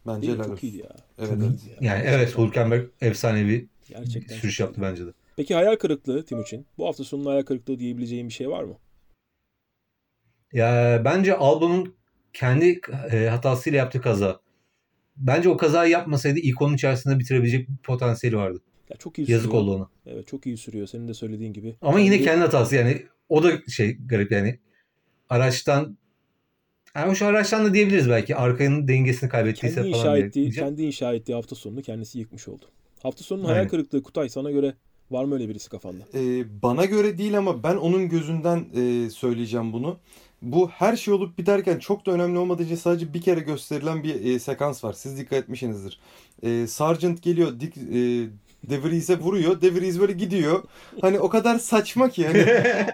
[0.06, 0.96] Bence helal Çok iyiydi ya.
[1.18, 1.60] Evet, evet.
[1.80, 5.10] Yani evet Hülkenberg efsanevi Gerçekten sürüş yaptı bence de.
[5.36, 6.66] Peki hayal kırıklığı Timuçin.
[6.78, 8.78] Bu hafta sonunda hayal kırıklığı diyebileceğin bir şey var mı?
[10.52, 11.94] Ya bence Albon'un
[12.32, 12.80] kendi
[13.12, 14.40] e, hatasıyla yaptığı kaza.
[15.16, 18.62] Bence o kazayı yapmasaydı ilk onun içerisinde bitirebilecek bir potansiyeli vardı.
[18.90, 19.62] Ya çok iyi Yazık sürüyor.
[19.62, 19.88] oldu ona.
[20.06, 21.76] Evet çok iyi sürüyor senin de söylediğin gibi.
[21.82, 23.02] Ama yine Kendi- kendi hatası yani.
[23.28, 24.58] O da şey garip yani.
[25.30, 25.98] Araçtan
[26.96, 28.36] yani şu araçtan da diyebiliriz belki.
[28.36, 32.64] Arkanın dengesini kaybettiyse kendi falan inşa ettiği, kendi inşa ettiği hafta sonunu kendisi yıkmış oldu.
[33.02, 33.54] Hafta sonunun Aynen.
[33.56, 34.74] hayal kırıklığı Kutay sana göre
[35.10, 36.04] var mı öyle birisi kafanda?
[36.14, 39.98] Ee, bana göre değil ama ben onun gözünden e, söyleyeceğim bunu.
[40.42, 44.24] Bu her şey olup biterken çok da önemli olmadığı için sadece bir kere gösterilen bir
[44.24, 44.92] e, sekans var.
[44.92, 46.00] Siz dikkat etmişsinizdir.
[46.42, 48.26] E, Sargent geliyor, Dick, e,
[48.70, 49.60] De Vries'e vuruyor.
[49.60, 50.62] De Vries böyle gidiyor.
[51.00, 52.46] Hani o kadar saçma ki yani.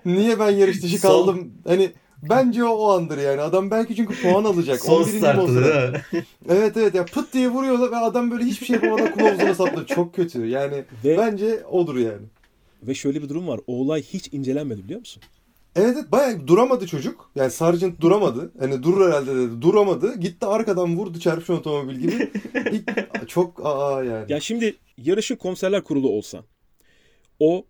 [0.05, 1.53] Niye ben yarış dışı Son- kaldım?
[1.67, 1.91] Hani
[2.23, 3.41] bence o, o andır yani.
[3.41, 4.81] Adam belki çünkü puan alacak.
[4.81, 5.19] Son 11.
[5.19, 5.93] startı?
[6.49, 9.87] Evet evet ya pıt diye vuruyorlar ve adam böyle hiçbir şey yapamadan kılavuzuna saplıyor.
[9.87, 10.47] Çok kötü.
[10.47, 12.27] Yani Ve bence odur yani.
[12.83, 13.61] ve şöyle bir durum var.
[13.67, 15.23] O olay hiç incelenmedi biliyor musun?
[15.77, 17.31] Evet evet bayağı duramadı çocuk.
[17.35, 18.53] Yani Sargent duramadı.
[18.59, 19.63] Hani durur herhalde dedi.
[19.63, 20.17] Duramadı.
[20.21, 22.31] Gitti arkadan vurdu çarpmış otomobil gibi.
[22.73, 24.33] İlk, çok aa yani.
[24.33, 26.45] Ya şimdi yarışın komiserler kurulu olsan
[27.41, 27.65] o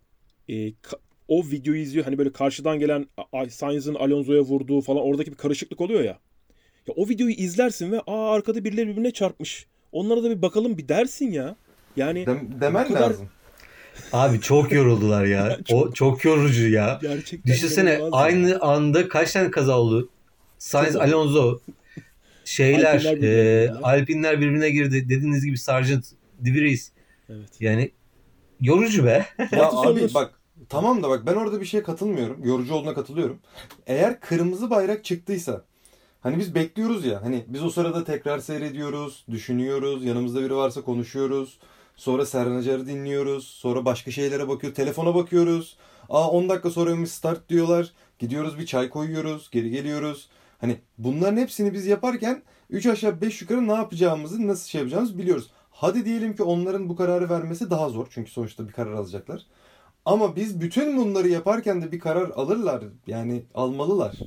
[0.48, 0.98] e, ka-
[1.28, 3.06] o videoyu izliyor hani böyle karşıdan gelen
[3.50, 6.18] Sainz'ın Alonso'ya vurduğu falan oradaki bir karışıklık oluyor ya.
[6.86, 9.66] Ya o videoyu izlersin ve aa arkada birileri birbirine çarpmış.
[9.92, 11.56] Onlara da bir bakalım bir dersin ya.
[11.96, 13.28] Yani Dem- demen kadar- lazım.
[14.12, 15.58] Abi çok yoruldular ya.
[15.72, 16.98] o çok yorucu ya.
[17.02, 18.24] gerçekten Düşünsene inanılmaz ya.
[18.24, 20.08] aynı anda kaç tane kaza oldu?
[20.58, 21.02] Sainz, Çok.
[21.02, 21.58] Alonso,
[22.44, 23.70] şeyler, Alpinler birbirine e.
[23.82, 25.08] Alpinler birbirine girdi.
[25.08, 26.04] Dediğiniz gibi Sargent,
[26.40, 26.90] De Vries.
[27.28, 27.48] Evet.
[27.60, 27.90] Yani
[28.60, 29.26] yorucu be.
[29.52, 32.44] Ya abi bak tamam da bak ben orada bir şeye katılmıyorum.
[32.44, 33.38] Yorucu olduğuna katılıyorum.
[33.86, 35.64] Eğer kırmızı bayrak çıktıysa
[36.20, 41.58] hani biz bekliyoruz ya hani biz o sırada tekrar seyrediyoruz, düşünüyoruz, yanımızda biri varsa konuşuyoruz.
[41.96, 43.46] Sonra Serhan Acar'ı dinliyoruz.
[43.46, 44.74] Sonra başka şeylere bakıyor.
[44.74, 45.76] Telefona bakıyoruz.
[46.08, 47.92] Aa 10 dakika sonra bir start diyorlar.
[48.18, 49.50] Gidiyoruz bir çay koyuyoruz.
[49.50, 50.28] Geri geliyoruz.
[50.58, 55.50] Hani bunların hepsini biz yaparken 3 aşağı 5 yukarı ne yapacağımızı, nasıl şey yapacağımızı biliyoruz.
[55.70, 58.06] Hadi diyelim ki onların bu kararı vermesi daha zor.
[58.10, 59.46] Çünkü sonuçta bir karar alacaklar.
[60.04, 62.84] Ama biz bütün bunları yaparken de bir karar alırlar.
[63.06, 64.18] Yani almalılar.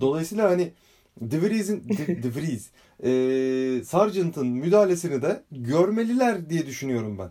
[0.00, 0.72] Dolayısıyla hani
[1.20, 2.70] De Vries'in De, De Vries,
[3.02, 7.30] eee, Sargent'ın müdahalesini de görmeliler diye düşünüyorum ben.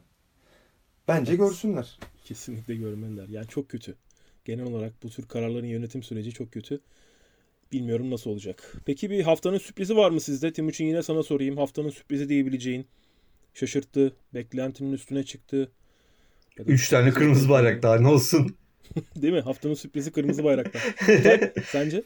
[1.08, 1.40] Bence Evet.
[1.40, 2.00] görsünler.
[2.26, 3.28] Kesinlikle görmeliler.
[3.30, 3.96] Yani çok kötü.
[4.46, 6.80] Genel olarak bu tür kararların yönetim süreci çok kötü.
[7.72, 8.74] Bilmiyorum nasıl olacak.
[8.86, 10.54] Peki bir haftanın sürprizi var mı sizde?
[10.54, 11.58] Timuçin yine sana sorayım.
[11.58, 12.88] Haftanın sürprizi diyebileceğin.
[13.54, 14.16] Şaşırttı.
[14.34, 15.72] Beklentinin üstüne çıktı.
[16.60, 18.56] Ya da- Üç tane kırmızı bayrak daha ne olsun.
[19.16, 19.42] Değil mi?
[19.42, 20.96] Haftanın sürprizi kırmızı bayraklar.
[21.66, 22.04] Sence?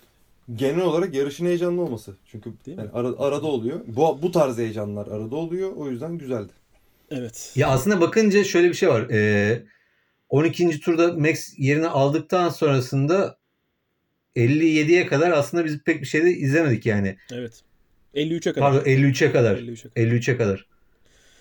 [0.55, 2.15] Genel olarak yarışın heyecanlı olması.
[2.25, 2.83] Çünkü Değil mi?
[2.83, 3.79] yani ara- arada oluyor.
[3.87, 5.71] Bu, bu tarz heyecanlar arada oluyor.
[5.75, 6.51] O yüzden güzeldi.
[7.11, 7.51] Evet.
[7.55, 9.09] Ya aslında bakınca şöyle bir şey var.
[9.11, 9.63] Ee,
[10.29, 10.79] 12.
[10.79, 13.37] turda Max yerini aldıktan sonrasında
[14.35, 17.17] 57'ye kadar aslında biz pek bir şey de izlemedik yani.
[17.33, 17.61] Evet.
[18.15, 18.71] 53'e kadar.
[18.71, 19.57] Pardon 53'e kadar.
[19.57, 19.95] 53'e kadar.
[19.95, 20.67] 53'e kadar.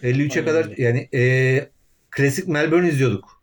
[0.03, 1.71] 53'e Aynen kadar yani e,
[2.11, 3.43] klasik Melbourne izliyorduk.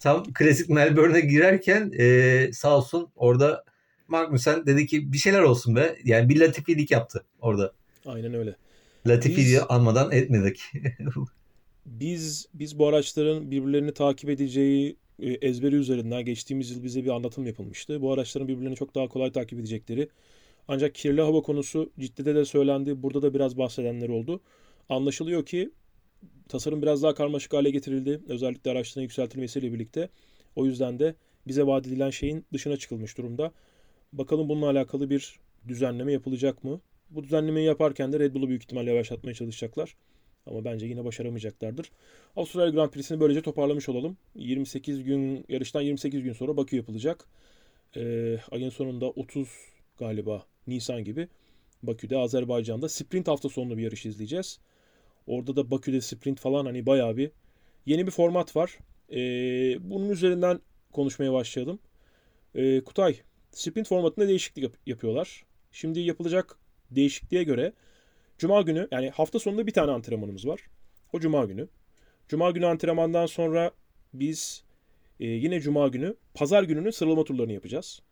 [0.00, 3.64] Tam klasik Melbourne'e girerken e, sağ olsun orada
[4.08, 5.96] Magnussen dedi ki bir şeyler olsun be.
[6.04, 7.72] Yani bir latifilik yaptı orada.
[8.06, 8.56] Aynen öyle.
[9.06, 10.60] Latifiliği Biz- almadan etmedik.
[11.86, 17.46] Biz biz bu araçların birbirlerini takip edeceği e, ezberi üzerinden geçtiğimiz yıl bize bir anlatım
[17.46, 18.00] yapılmıştı.
[18.02, 20.08] Bu araçların birbirlerini çok daha kolay takip edecekleri.
[20.68, 23.02] Ancak kirli hava konusu ciddi de söylendi.
[23.02, 24.40] Burada da biraz bahsedenler oldu.
[24.88, 25.70] Anlaşılıyor ki
[26.48, 28.20] tasarım biraz daha karmaşık hale getirildi.
[28.28, 30.08] Özellikle araçların yükseltilmesiyle birlikte.
[30.56, 31.14] O yüzden de
[31.46, 33.52] bize vaat edilen şeyin dışına çıkılmış durumda.
[34.12, 35.38] Bakalım bununla alakalı bir
[35.68, 36.80] düzenleme yapılacak mı?
[37.10, 39.96] Bu düzenlemeyi yaparken de Red Bull'u büyük ihtimalle yavaşlatmaya çalışacaklar.
[40.46, 41.90] Ama bence yine başaramayacaklardır.
[42.36, 44.16] Avustralya Grand Prix'sini böylece toparlamış olalım.
[44.34, 47.24] 28 gün yarıştan 28 gün sonra Bakü yapılacak.
[47.96, 49.48] Ee, ayın sonunda 30
[49.98, 51.28] galiba Nisan gibi
[51.82, 54.60] Bakü'de Azerbaycan'da sprint hafta sonlu bir yarış izleyeceğiz.
[55.26, 57.30] Orada da Bakü'de sprint falan hani bayağı bir
[57.86, 58.78] yeni bir format var.
[59.12, 60.60] Ee, bunun üzerinden
[60.92, 61.78] konuşmaya başlayalım.
[62.54, 63.16] Ee, Kutay,
[63.52, 65.44] sprint formatında değişiklik yap- yapıyorlar.
[65.72, 66.58] Şimdi yapılacak
[66.90, 67.72] değişikliğe göre
[68.38, 70.60] Cuma günü yani hafta sonunda bir tane antrenmanımız var.
[71.12, 71.68] O Cuma günü.
[72.28, 73.70] Cuma günü antrenmandan sonra
[74.14, 74.64] biz
[75.20, 78.02] e, yine Cuma günü Pazar gününün sıralama turlarını yapacağız.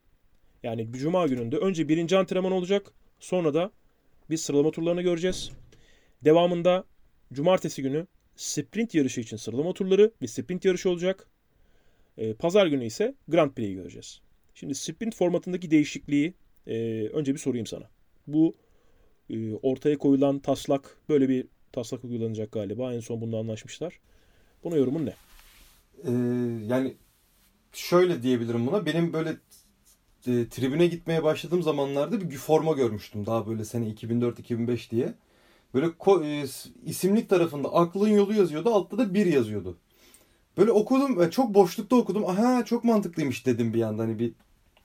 [0.63, 2.93] Yani Cuma gününde önce birinci antrenman olacak.
[3.21, 3.71] Sonra da
[4.31, 5.51] biz sıralama turlarını göreceğiz.
[6.25, 6.85] Devamında
[7.33, 8.07] Cumartesi günü
[8.37, 11.27] sprint yarışı için sıralama turları ve sprint yarışı olacak.
[12.19, 14.21] E, Pazar günü ise Grand Prix'yi göreceğiz.
[14.57, 16.35] Şimdi sprint formatındaki değişikliği
[16.67, 17.91] e, önce bir sorayım sana.
[18.27, 18.57] Bu
[19.31, 22.95] e, ortaya koyulan taslak böyle bir taslak uygulanacak galiba.
[22.95, 24.01] En son bunda anlaşmışlar.
[24.65, 25.15] Buna yorumun ne?
[26.05, 26.13] Ee,
[26.67, 26.95] yani
[27.73, 28.87] şöyle diyebilirim buna.
[28.87, 29.31] Benim böyle
[30.27, 33.27] e, tribüne gitmeye başladığım zamanlarda bir forma görmüştüm.
[33.27, 35.15] Daha böyle sene 2004-2005 diye.
[35.75, 36.47] Böyle ko- e,
[36.85, 38.75] isimlik tarafında aklın yolu yazıyordu.
[38.75, 39.79] Altta da bir yazıyordu.
[40.59, 42.27] Böyle okudum e, çok boşlukta okudum.
[42.27, 44.33] Aha çok mantıklıymış dedim bir yandan hani bir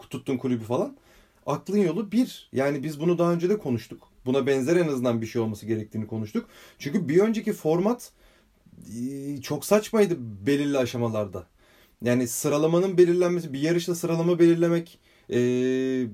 [0.10, 0.97] tuttun kulübü falan.
[1.45, 2.49] Aklın yolu bir.
[2.54, 4.08] Yani biz bunu daha önce de konuştuk.
[4.26, 6.49] Buna benzer en azından bir şey olması gerektiğini konuştuk.
[6.80, 8.12] Çünkü bir önceki format
[8.97, 11.47] e, çok saçmaydı belirli aşamalarda.
[12.02, 14.99] Yani sıralamanın belirlenmesi, bir yarışta sıralama belirlemek
[15.30, 15.36] e,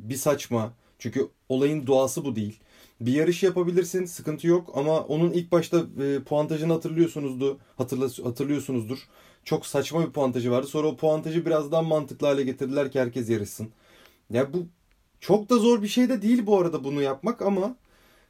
[0.09, 0.73] bir saçma.
[0.99, 2.59] Çünkü olayın doğası bu değil.
[3.01, 9.07] Bir yarış yapabilirsin, sıkıntı yok ama onun ilk başta e, puantajını hatırlıyorsunuzdu, hatırla, hatırlıyorsunuzdur.
[9.47, 10.67] Çok saçma bir puantajı vardı.
[10.67, 13.69] Sonra o puantajı biraz daha mantıklı hale getirdiler ki herkes yarışsın.
[14.29, 14.67] Ya bu
[15.19, 17.75] çok da zor bir şey de değil bu arada bunu yapmak ama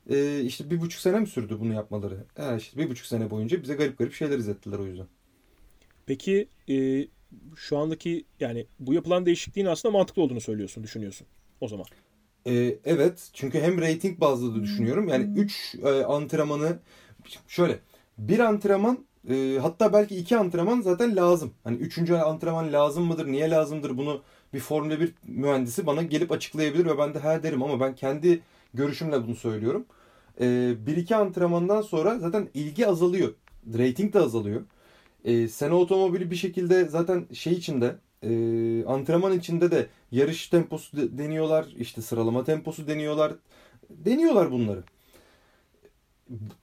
[0.09, 2.23] e, işte bir buçuk sene mi sürdü bunu yapmaları?
[2.37, 5.07] Yani işte bir buçuk sene boyunca bize garip garip şeyler izlettiler o yüzden.
[6.05, 7.07] Peki e,
[7.55, 11.27] şu andaki yani bu yapılan değişikliğin aslında mantıklı olduğunu söylüyorsun, düşünüyorsun
[11.61, 11.85] o zaman.
[12.47, 15.07] Ee, evet çünkü hem rating bazlı da düşünüyorum.
[15.07, 16.79] Yani 3 e, antrenmanı
[17.47, 17.79] şöyle
[18.17, 21.53] bir antrenman e, hatta belki iki antrenman zaten lazım.
[21.63, 24.21] Hani üçüncü antrenman lazım mıdır, niye lazımdır bunu
[24.53, 28.41] bir Formula 1 mühendisi bana gelip açıklayabilir ve ben de her derim ama ben kendi
[28.73, 29.85] görüşümle bunu söylüyorum.
[30.41, 33.33] E, bir iki antrenmandan sonra zaten ilgi azalıyor.
[33.77, 34.61] Rating de azalıyor.
[35.25, 38.29] E, sen otomobili bir şekilde zaten şey içinde e,
[38.85, 41.65] antrenman içinde de yarış temposu de, deniyorlar.
[41.77, 43.33] işte sıralama temposu deniyorlar.
[43.89, 44.83] Deniyorlar bunları.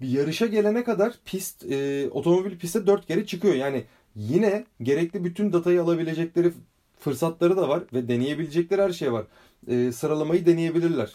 [0.00, 3.54] Yarışa gelene kadar pist e, otomobil piste dört kere çıkıyor.
[3.54, 3.84] Yani
[4.16, 6.52] yine gerekli bütün datayı alabilecekleri
[6.98, 9.26] fırsatları da var ve deneyebilecekleri her şey var.
[9.68, 11.12] E, sıralamayı deneyebilirler.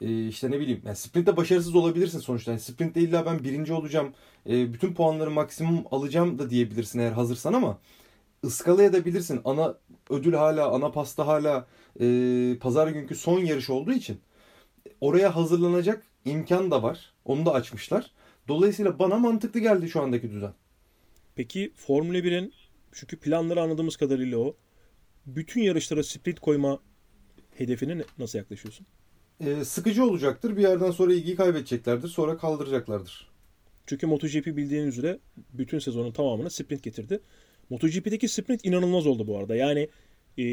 [0.00, 2.50] E, işte ne bileyim yani sprintte başarısız olabilirsin sonuçta.
[2.50, 4.12] Yani sprintte illa ben birinci olacağım.
[4.48, 7.78] E, bütün puanları maksimum alacağım da diyebilirsin eğer hazırsan ama
[8.44, 9.40] ıskalayabilirsin.
[9.44, 9.74] Ana
[10.10, 11.66] ödül hala, ana pasta hala
[12.00, 14.20] e, pazar günkü son yarış olduğu için
[15.00, 17.11] oraya hazırlanacak imkan da var.
[17.24, 18.10] Onu da açmışlar.
[18.48, 20.52] Dolayısıyla bana mantıklı geldi şu andaki düzen.
[21.34, 22.52] Peki Formula 1'in
[22.92, 24.56] çünkü planları anladığımız kadarıyla o.
[25.26, 26.80] Bütün yarışlara sprint koyma
[27.58, 28.86] hedefine nasıl yaklaşıyorsun?
[29.40, 30.56] Ee, sıkıcı olacaktır.
[30.56, 32.08] Bir yerden sonra ilgiyi kaybedeceklerdir.
[32.08, 33.30] Sonra kaldıracaklardır.
[33.86, 35.18] Çünkü MotoGP bildiğiniz üzere
[35.52, 37.20] bütün sezonun tamamına sprint getirdi.
[37.70, 39.56] MotoGP'deki sprint inanılmaz oldu bu arada.
[39.56, 39.88] Yani
[40.38, 40.44] e,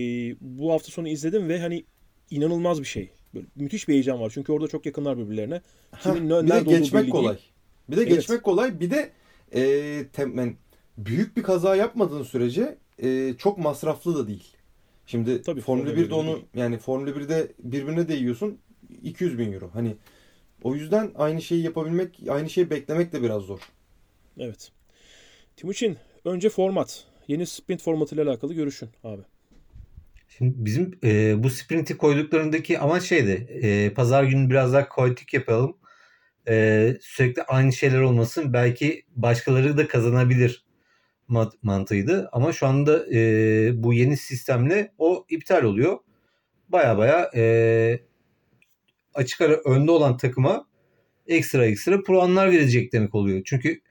[0.42, 1.86] bu hafta sonu izledim ve hani
[2.30, 3.12] inanılmaz bir şey.
[3.34, 4.32] Böyle müthiş bir heyecan var.
[4.34, 5.62] Çünkü orada çok yakınlar birbirlerine.
[6.04, 7.36] Kimin ha, bir de geçmek kolay.
[7.36, 7.50] Değil.
[7.90, 8.12] Bir de evet.
[8.12, 8.80] geçmek kolay.
[8.80, 9.12] Bir de
[9.54, 10.56] e, temen,
[10.98, 14.56] büyük bir kaza yapmadığın sürece e, çok masraflı da değil.
[15.06, 16.46] Şimdi Tabii, Formula 1'de onu değil.
[16.56, 18.58] yani Formula 1'de birbirine değiyorsun
[19.04, 19.70] 200 bin euro.
[19.74, 19.96] Hani
[20.64, 23.60] o yüzden aynı şeyi yapabilmek, aynı şeyi beklemek de biraz zor.
[24.38, 24.72] Evet.
[25.56, 27.06] Timuçin, önce format.
[27.28, 29.22] Yeni sprint formatıyla alakalı görüşün abi.
[30.40, 33.32] Şimdi bizim e, bu sprinti koyduklarındaki amaç şeydi.
[33.64, 35.78] E, pazar günü biraz daha kaotik yapalım.
[36.48, 38.54] E, sürekli aynı şeyler olmasın.
[38.54, 40.66] Belki başkaları da kazanabilir
[41.64, 42.30] mantığıydı.
[42.32, 45.98] Ama şu anda e, bu yeni sistemle o iptal oluyor.
[46.70, 48.00] Baya baya e,
[49.14, 50.68] açık ara önde olan takıma
[51.28, 53.42] ekstra ekstra puanlar verecek demek oluyor.
[53.46, 53.82] Çünkü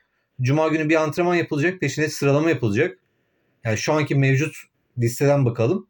[0.43, 1.81] Cuma günü bir antrenman yapılacak.
[1.81, 2.99] Peşine sıralama yapılacak.
[3.65, 4.57] Yani şu anki mevcut
[4.99, 5.87] listeden bakalım.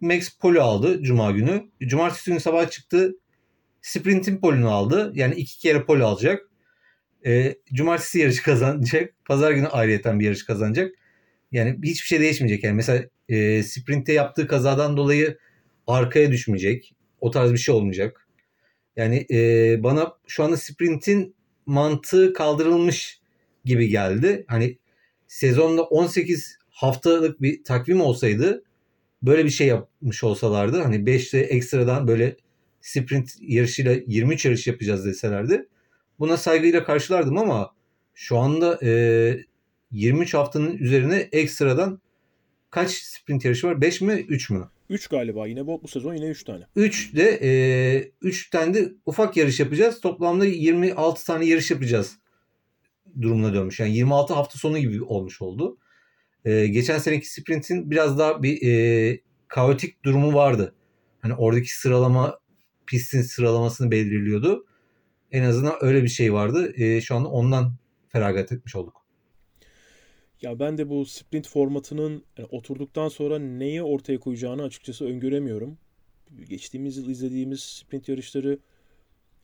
[0.00, 1.70] Max pole aldı Cuma günü.
[1.80, 3.14] Cumartesi günü sabah çıktı.
[3.82, 5.12] Sprintin polünü aldı.
[5.14, 6.48] Yani iki kere pole alacak.
[7.26, 9.14] E, cumartesi yarış kazanacak.
[9.24, 10.94] Pazar günü ayrıyeten bir yarış kazanacak.
[11.52, 12.64] Yani hiçbir şey değişmeyecek.
[12.64, 15.38] Yani mesela e, sprintte yaptığı kazadan dolayı
[15.86, 16.94] arkaya düşmeyecek.
[17.20, 18.28] O tarz bir şey olmayacak.
[18.96, 19.36] Yani e,
[19.82, 21.34] bana şu anda sprintin
[21.66, 23.20] mantığı kaldırılmış
[23.64, 24.44] gibi geldi.
[24.48, 24.78] Hani
[25.26, 28.62] sezonda 18 haftalık bir takvim olsaydı
[29.22, 32.36] böyle bir şey yapmış olsalardı hani 5'te ekstradan böyle
[32.80, 35.68] sprint yarışıyla 23 yarış yapacağız deselerdi
[36.18, 37.74] buna saygıyla karşılardım ama
[38.14, 39.44] şu anda e,
[39.90, 42.00] 23 haftanın üzerine ekstradan
[42.70, 43.80] kaç sprint yarışı var?
[43.80, 44.68] 5 mi 3 mü?
[44.90, 45.46] 3 galiba.
[45.46, 46.64] Yine bu, bu sezon yine 3 tane.
[46.76, 50.00] 3 de e, 3 tane de ufak yarış yapacağız.
[50.00, 52.18] Toplamda 26 tane yarış yapacağız
[53.20, 53.80] durumuna dönmüş.
[53.80, 55.78] Yani 26 hafta sonu gibi olmuş oldu.
[56.44, 60.74] E, geçen seneki sprintin biraz daha bir e, kaotik durumu vardı.
[61.20, 62.38] Hani oradaki sıralama
[62.86, 64.66] pistin sıralamasını belirliyordu.
[65.32, 66.72] En azından öyle bir şey vardı.
[66.76, 67.76] E, şu anda ondan
[68.08, 69.08] feragat etmiş olduk.
[70.42, 75.78] Ya ben de bu sprint formatının yani oturduktan sonra neyi ortaya koyacağını açıkçası öngöremiyorum.
[76.48, 78.58] Geçtiğimiz yıl izlediğimiz sprint yarışları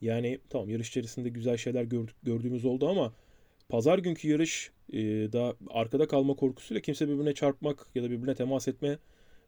[0.01, 3.15] yani tamam yarış içerisinde güzel şeyler gördük, gördüğümüz oldu ama
[3.69, 4.71] pazar günkü yarış
[5.33, 8.99] daha arkada kalma korkusuyla kimse birbirine çarpmak ya da birbirine temas etme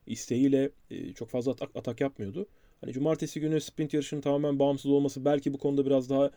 [0.06, 2.46] isteğiyle e, çok fazla atak, atak yapmıyordu.
[2.80, 6.30] Hani cumartesi günü sprint yarışının tamamen bağımsız olması belki bu konuda biraz daha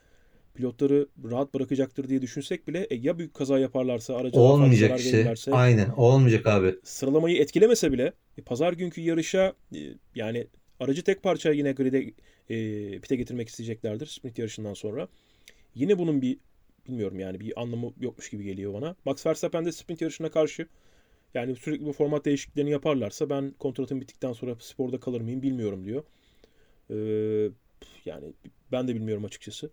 [0.56, 5.18] pilotları rahat bırakacaktır diye düşünsek bile e, ya büyük kaza yaparlarsa fazla Olmayacak işte.
[5.18, 6.76] verirlerse Aynen olmayacak abi.
[6.84, 9.80] sıralamayı etkilemese bile e, pazar günkü yarışa e,
[10.16, 10.48] yani
[10.80, 12.14] aracı tek parça yine grid'e
[12.50, 15.08] e, pite getirmek isteyeceklerdir sprint yarışından sonra.
[15.76, 16.38] Yine bunun bir
[16.88, 18.96] bilmiyorum yani bir anlamı yokmuş gibi geliyor bana.
[19.06, 20.68] Max Verstappen de sprint yarışına karşı
[21.34, 26.04] yani sürekli bu format değişikliklerini yaparlarsa ben kontratım bittikten sonra sporda kalır mıyım bilmiyorum diyor.
[26.90, 27.52] Ee,
[28.06, 28.34] yani
[28.72, 29.72] ben de bilmiyorum açıkçası.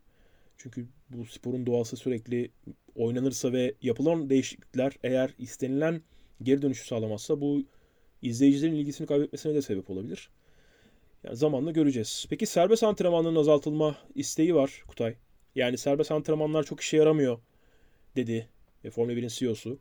[0.59, 2.51] Çünkü bu sporun doğası sürekli
[2.95, 6.03] oynanırsa ve yapılan değişiklikler eğer istenilen
[6.43, 7.63] geri dönüşü sağlamazsa bu
[8.23, 10.31] izleyicilerin ilgisini kaybetmesine de sebep olabilir.
[11.25, 12.27] Yani zamanla göreceğiz.
[12.31, 15.15] Peki serbest antrenmanların azaltılma isteği var Kutay.
[15.57, 17.39] Yani serbest antrenmanlar çok işe yaramıyor
[18.17, 18.49] dedi
[18.85, 19.79] e, Formula 1'in CEO'su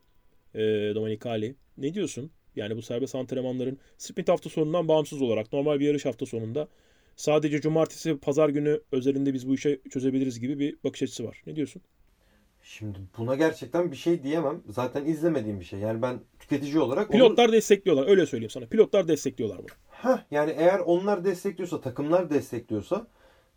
[0.54, 0.60] e,
[0.96, 1.56] Domenicali.
[1.78, 2.32] Ne diyorsun?
[2.56, 6.68] Yani bu serbest antrenmanların sprint hafta sonundan bağımsız olarak normal bir yarış hafta sonunda
[7.16, 11.42] sadece cumartesi pazar günü özelinde biz bu işe çözebiliriz gibi bir bakış açısı var.
[11.48, 11.82] Ne diyorsun?
[12.64, 14.62] Şimdi buna gerçekten bir şey diyemem.
[14.70, 15.80] Zaten izlemediğim bir şey.
[15.80, 17.12] Yani ben tüketici olarak...
[17.12, 18.08] Pilotlar destekliyorlar.
[18.08, 18.66] Öyle söyleyeyim sana.
[18.66, 19.68] Pilotlar destekliyorlar bunu.
[19.90, 23.08] Heh, yani eğer onlar destekliyorsa, takımlar destekliyorsa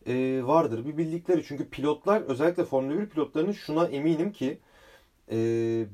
[0.06, 1.44] e, vardır bir bildikleri.
[1.44, 4.58] Çünkü pilotlar özellikle Formula 1 pilotlarının şuna eminim ki
[5.30, 5.86] e,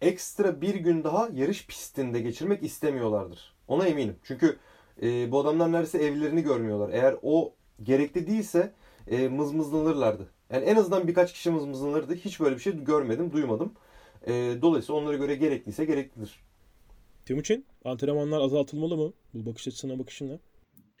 [0.00, 3.54] ekstra bir gün daha yarış pistinde geçirmek istemiyorlardır.
[3.68, 4.16] Ona eminim.
[4.22, 4.56] Çünkü
[5.02, 6.90] e, bu adamlar neredeyse evlerini görmüyorlar.
[6.92, 8.72] Eğer o gerekli değilse
[9.10, 10.28] e, mızmızlanırlardı.
[10.52, 12.14] Yani en azından birkaç kişi mızmızlanırdı.
[12.14, 13.72] Hiç böyle bir şey görmedim, duymadım.
[14.26, 14.32] E,
[14.62, 16.40] dolayısıyla onlara göre gerekliyse gereklidir.
[17.26, 19.12] Timuçin, antrenmanlar azaltılmalı mı?
[19.34, 20.38] Bu bakış açısına bakışın ne?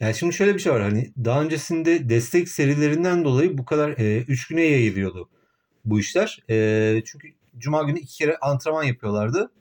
[0.02, 3.90] Yani şimdi şöyle bir şey var hani daha öncesinde destek serilerinden dolayı bu kadar
[4.28, 5.28] 3 güne yayılıyordu
[5.84, 6.42] bu işler.
[6.50, 7.28] E, çünkü
[7.58, 9.52] cuma günü iki kere antrenman yapıyorlardı.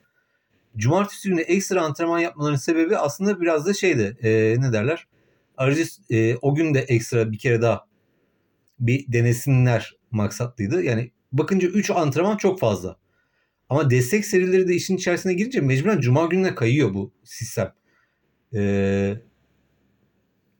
[0.78, 5.08] Cumartesi günü ekstra antrenman yapmalarının sebebi aslında biraz da şeydi e, ne derler
[5.58, 7.88] aracı e, o gün de ekstra bir kere daha
[8.80, 10.84] bir denesinler maksatlıydı.
[10.84, 12.98] Yani bakınca 3 antrenman çok fazla.
[13.70, 17.74] Ama destek serileri de işin içerisine girince mecburen cuma gününe kayıyor bu sistem.
[18.54, 19.31] Eee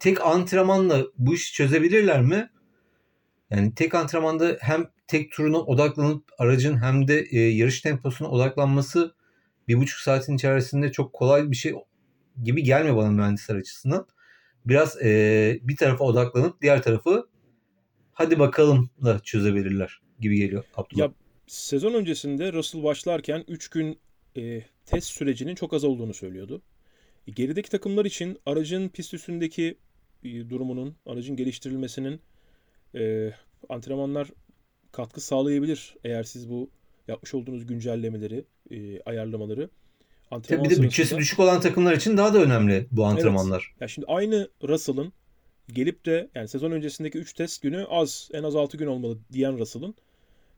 [0.02, 2.50] tek antrenmanla bu işi çözebilirler mi?
[3.50, 9.16] Yani tek antrenmanda hem tek turuna odaklanıp aracın hem de e, yarış temposuna odaklanması
[9.68, 11.74] bir buçuk saatin içerisinde çok kolay bir şey
[12.44, 14.08] gibi gelmiyor bana mühendisler açısından.
[14.66, 17.28] Biraz e, bir tarafa odaklanıp diğer tarafı
[18.14, 21.02] hadi bakalımla çözebilirler gibi geliyor Abdullah.
[21.02, 21.14] Ya
[21.48, 24.00] sezon öncesinde Russell başlarken 3 gün
[24.38, 26.62] e, test sürecinin çok az olduğunu söylüyordu.
[27.28, 29.78] E, gerideki takımlar için aracın pist üstündeki
[30.24, 32.20] durumunun, aracın geliştirilmesinin
[32.96, 33.34] e,
[33.70, 34.28] antrenmanlar
[34.92, 35.96] katkı sağlayabilir.
[36.04, 36.70] Eğer siz bu
[37.08, 39.70] yapmış olduğunuz güncellemeleri, e, ayarlamaları
[40.32, 43.76] antrenman Tabii bir de bütçesi sırasında- düşük olan takımlar için daha da önemli bu antrenmanlar.
[43.80, 45.14] Ya şimdi aynı Russell'ın
[45.74, 49.58] gelip de yani sezon öncesindeki 3 test günü az en az 6 gün olmalı diyen
[49.58, 49.96] Russell'ın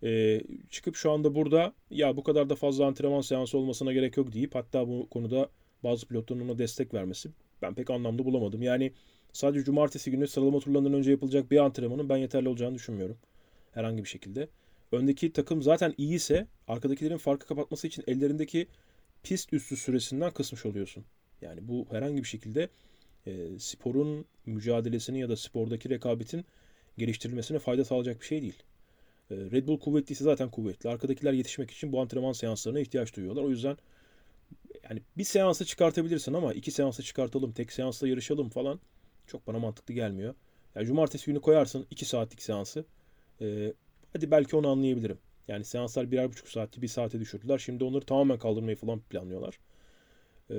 [0.03, 4.33] e, çıkıp şu anda burada ya bu kadar da fazla antrenman seansı olmasına gerek yok
[4.33, 5.49] deyip hatta bu konuda
[5.83, 7.29] bazı pilotların ona destek vermesi
[7.63, 8.61] ben pek anlamlı bulamadım.
[8.61, 8.91] Yani
[9.33, 13.17] sadece cumartesi günü sıralama turlarından önce yapılacak bir antrenmanın ben yeterli olacağını düşünmüyorum.
[13.71, 14.47] Herhangi bir şekilde.
[14.91, 18.67] Öndeki takım zaten iyiyse arkadakilerin farkı kapatması için ellerindeki
[19.23, 21.05] pist üstü süresinden kısmış oluyorsun.
[21.41, 22.69] Yani bu herhangi bir şekilde
[23.27, 26.45] e, sporun mücadelesini ya da spordaki rekabetin
[26.97, 28.63] geliştirilmesine fayda sağlayacak bir şey değil.
[29.31, 30.89] E, Red Bull kuvvetliyse zaten kuvvetli.
[30.89, 33.43] Arkadakiler yetişmek için bu antrenman seanslarına ihtiyaç duyuyorlar.
[33.43, 33.77] O yüzden
[34.89, 38.79] yani bir seansı çıkartabilirsin ama iki seansı çıkartalım, tek seansla yarışalım falan
[39.27, 40.35] çok bana mantıklı gelmiyor.
[40.75, 42.85] Yani cumartesi günü koyarsın iki saatlik seansı.
[43.41, 43.73] E,
[44.13, 45.17] hadi belki onu anlayabilirim.
[45.47, 47.57] Yani seanslar birer buçuk saatti bir saate düşürdüler.
[47.57, 49.59] Şimdi onları tamamen kaldırmayı falan planlıyorlar.
[50.51, 50.55] Ee,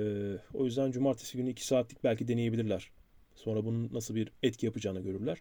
[0.53, 2.91] o yüzden cumartesi günü 2 saatlik belki deneyebilirler.
[3.35, 5.37] Sonra bunun nasıl bir etki yapacağını görürler.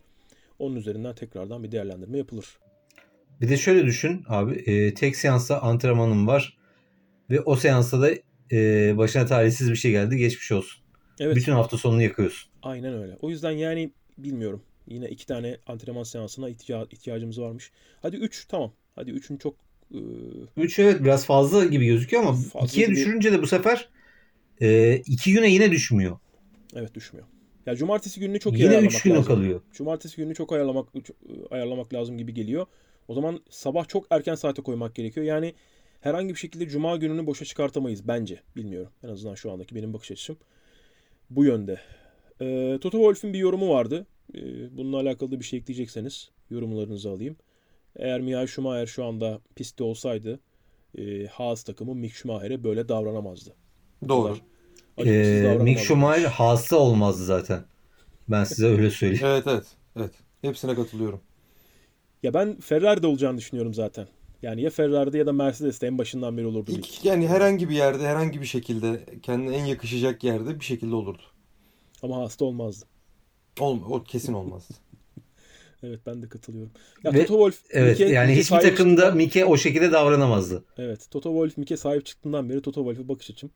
[0.58, 2.58] Onun üzerinden tekrardan bir değerlendirme yapılır.
[3.40, 6.58] Bir de şöyle düşün abi e, tek seansta antrenmanın var
[7.30, 8.10] ve o seansta da
[8.52, 10.80] e, başına talihsiz bir şey geldi geçmiş olsun.
[11.20, 11.36] Evet.
[11.36, 12.50] Bütün hafta sonunu yakıyorsun.
[12.62, 13.16] Aynen öyle.
[13.20, 14.62] O yüzden yani bilmiyorum.
[14.88, 17.72] Yine iki tane antrenman seansına ihtiya- ihtiyacımız varmış.
[18.02, 18.72] Hadi 3 tamam.
[18.94, 19.54] Hadi 3'ün çok
[19.94, 19.98] e,
[20.56, 22.96] 3 evet biraz fazla gibi gözüküyor ama Fazla 2'ye gibi.
[22.96, 23.88] düşürünce de bu sefer
[25.06, 26.18] 2 güne yine düşmüyor.
[26.74, 27.26] evet düşmüyor.
[27.66, 29.34] Ya cumartesi gününü çok iyi yine ayarlamak 3 güne lazım.
[29.34, 29.60] kalıyor.
[29.72, 30.88] Cumartesi gününü çok ayarlamak
[31.50, 32.66] ayarlamak lazım gibi geliyor.
[33.08, 35.26] O zaman sabah çok erken saate koymak gerekiyor.
[35.26, 35.54] Yani
[36.04, 38.40] herhangi bir şekilde cuma gününü boşa çıkartamayız bence.
[38.56, 38.92] Bilmiyorum.
[39.04, 40.36] En azından şu andaki benim bakış açım
[41.30, 41.80] bu yönde.
[42.40, 44.06] Ee, Toto Wolff'ün bir yorumu vardı.
[44.34, 47.36] Ee, bununla alakalı da bir şey ekleyecekseniz yorumlarınızı alayım.
[47.96, 50.40] Eğer Michael Schumacher şu anda pistte olsaydı
[50.98, 53.54] e, Haas takımı Mick Schumacher'e böyle davranamazdı.
[54.08, 54.22] Doğru.
[54.22, 54.40] kadar
[54.96, 55.80] acımasız E, Mick.
[55.80, 57.64] Schumacher hasta olmazdı zaten.
[58.28, 59.26] Ben size öyle söyleyeyim.
[59.26, 59.66] Evet evet.
[59.96, 60.12] Evet.
[60.42, 61.20] Hepsine katılıyorum.
[62.22, 64.06] Ya ben Ferrari'de olacağını düşünüyorum zaten.
[64.44, 66.78] Yani ya Ferrari'de ya da Mercedes'te en başından beri olurdu lig.
[66.78, 71.22] İlk, yani herhangi bir yerde, herhangi bir şekilde kendine en yakışacak yerde bir şekilde olurdu.
[72.02, 72.86] Ama hasta olmazdı.
[73.60, 74.74] Olma, o kesin olmazdı.
[75.82, 76.72] Evet ben de katılıyorum.
[77.04, 80.64] Ya Ve- Toto Wolff Evet Mike- yani Mike hiçbir takımda çıktığından- Mike o şekilde davranamazdı.
[80.78, 83.50] Evet Toto Wolff Mike sahip çıktığından beri Toto Wolff'e bakış açım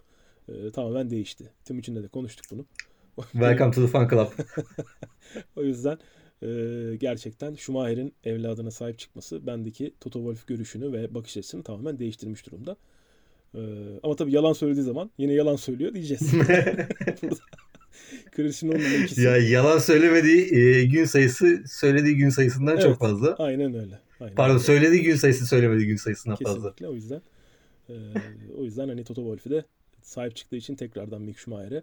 [0.49, 1.51] e, tamamen değişti.
[1.65, 2.65] Tüm içinde de konuştuk bunu.
[3.33, 4.27] Welcome to the fan club.
[5.57, 5.99] O yüzden
[6.43, 12.47] e, gerçekten Schumacher'in evladına sahip çıkması bendeki Toto Wolff görüşünü ve bakış açısını tamamen değiştirmiş
[12.47, 12.77] durumda.
[13.55, 13.61] E,
[14.03, 16.33] ama tabii yalan söylediği zaman yine yalan söylüyor diyeceğiz.
[18.37, 19.23] Horner'ın ikisi.
[19.23, 22.83] ya yalan söylemediği e, gün sayısı söylediği gün sayısından Evet.
[22.83, 23.35] çok fazla.
[23.35, 24.01] Aynen öyle.
[24.21, 24.65] Aynen Pardon öyle.
[24.65, 26.55] söylediği gün sayısı söylemediği gün sayısından fazla.
[26.57, 27.23] Kesinlikle o yüzden.
[27.89, 27.95] e,
[28.59, 29.65] o yüzden hani Toto Wolff'e de
[30.03, 31.83] sahip çıktığı için tekrardan Mick Schumacher'e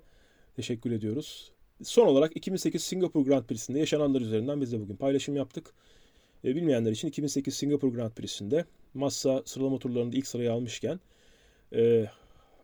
[0.56, 1.51] teşekkür ediyoruz.
[1.84, 5.74] Son olarak 2008 Singapur Grand Prix'sinde yaşananlar üzerinden biz de bugün paylaşım yaptık.
[6.46, 11.00] E, bilmeyenler için 2008 Singapur Grand Prix'sinde Massa sıralama turlarında ilk sırayı almışken
[11.74, 12.06] e,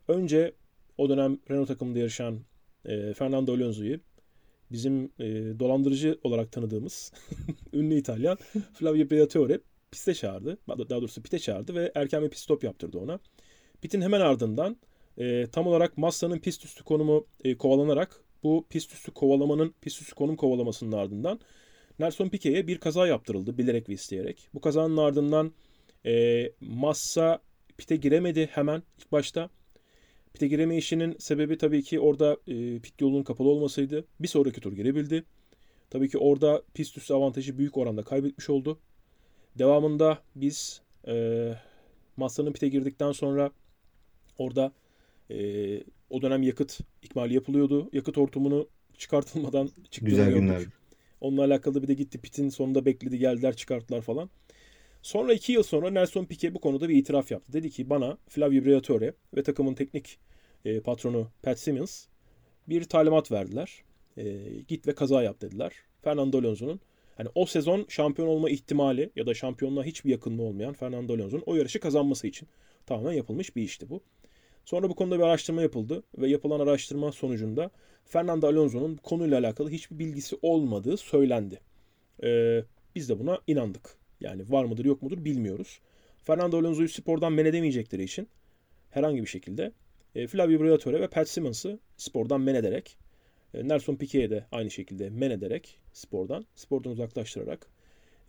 [0.08, 0.54] önce
[0.98, 2.40] o dönem Renault takımında yarışan
[2.86, 4.00] e, Fernando Alonso'yu
[4.72, 5.26] bizim e,
[5.60, 7.14] dolandırıcı olarak tanıdığımız
[7.74, 8.38] ünlü İtalyan
[8.74, 9.60] Flavio Briatore
[9.92, 10.58] piste çağırdı.
[10.68, 13.20] Daha doğrusu pite çağırdı ve erken bir pit stop yaptırdı ona.
[13.82, 14.78] Pitin hemen ardından
[15.18, 20.16] e, tam olarak Massa'nın pist üstü konumu e, kovalanarak bu pist üstü kovalamanın pist üstü
[20.16, 21.40] konum kovalamasının ardından
[22.00, 24.50] Nelson Piquet'e bir kaza yaptırıldı bilerek ve isteyerek.
[24.54, 25.52] Bu kazanın ardından
[26.06, 27.42] e, Massa
[27.78, 29.50] pite giremedi hemen ilk başta.
[30.34, 34.06] Pite giremeyişinin sebebi tabii ki orada e, pit yolunun kapalı olmasıydı.
[34.20, 35.24] Bir sonraki tur girebildi.
[35.90, 38.80] Tabii ki orada pist üstü avantajı büyük oranda kaybetmiş oldu.
[39.60, 41.54] Devamında biz e,
[42.18, 43.52] Massa'nın pite girdikten sonra
[44.38, 44.72] orada
[45.30, 45.38] e,
[46.12, 47.90] o dönem yakıt ikmali yapılıyordu.
[47.94, 50.42] Yakıt hortumunu çıkartılmadan çıktığını Güzel gördük.
[50.42, 50.64] günler.
[51.22, 54.30] Onunla alakalı bir de gitti pitin sonunda bekledi geldiler çıkarttılar falan.
[55.02, 57.54] Sonra iki yıl sonra Nelson Piquet bu konuda bir itiraf yaptı.
[57.54, 60.20] Dedi ki bana Flavio Briatore ve takımın teknik
[60.66, 62.06] e, patronu Pat Simmons
[62.70, 63.84] bir talimat verdiler.
[64.18, 64.38] E,
[64.68, 65.74] git ve kaza yap dediler.
[66.02, 66.80] Fernando Alonso'nun
[67.18, 71.56] hani o sezon şampiyon olma ihtimali ya da şampiyonluğa hiçbir yakınlığı olmayan Fernando Alonso'nun o
[71.56, 72.48] yarışı kazanması için
[72.86, 74.02] tamamen yapılmış bir işti bu.
[74.66, 77.72] Sonra bu konuda bir araştırma yapıldı ve yapılan araştırma sonucunda
[78.06, 81.60] Fernando Alonso'nun konuyla alakalı hiçbir bilgisi olmadığı söylendi.
[82.24, 82.64] Ee,
[82.96, 83.98] biz de buna inandık.
[84.22, 85.80] Yani var mıdır yok mudur bilmiyoruz.
[86.24, 88.28] Fernando Alonso'yu spordan men edemeyecekleri için
[88.90, 89.72] herhangi bir şekilde
[90.16, 92.98] e, Flavio Briatore ve Pat Simmons'ı spordan men ederek
[93.54, 97.68] e, Nelson Piquet'e de aynı şekilde men ederek spordan, spordan uzaklaştırarak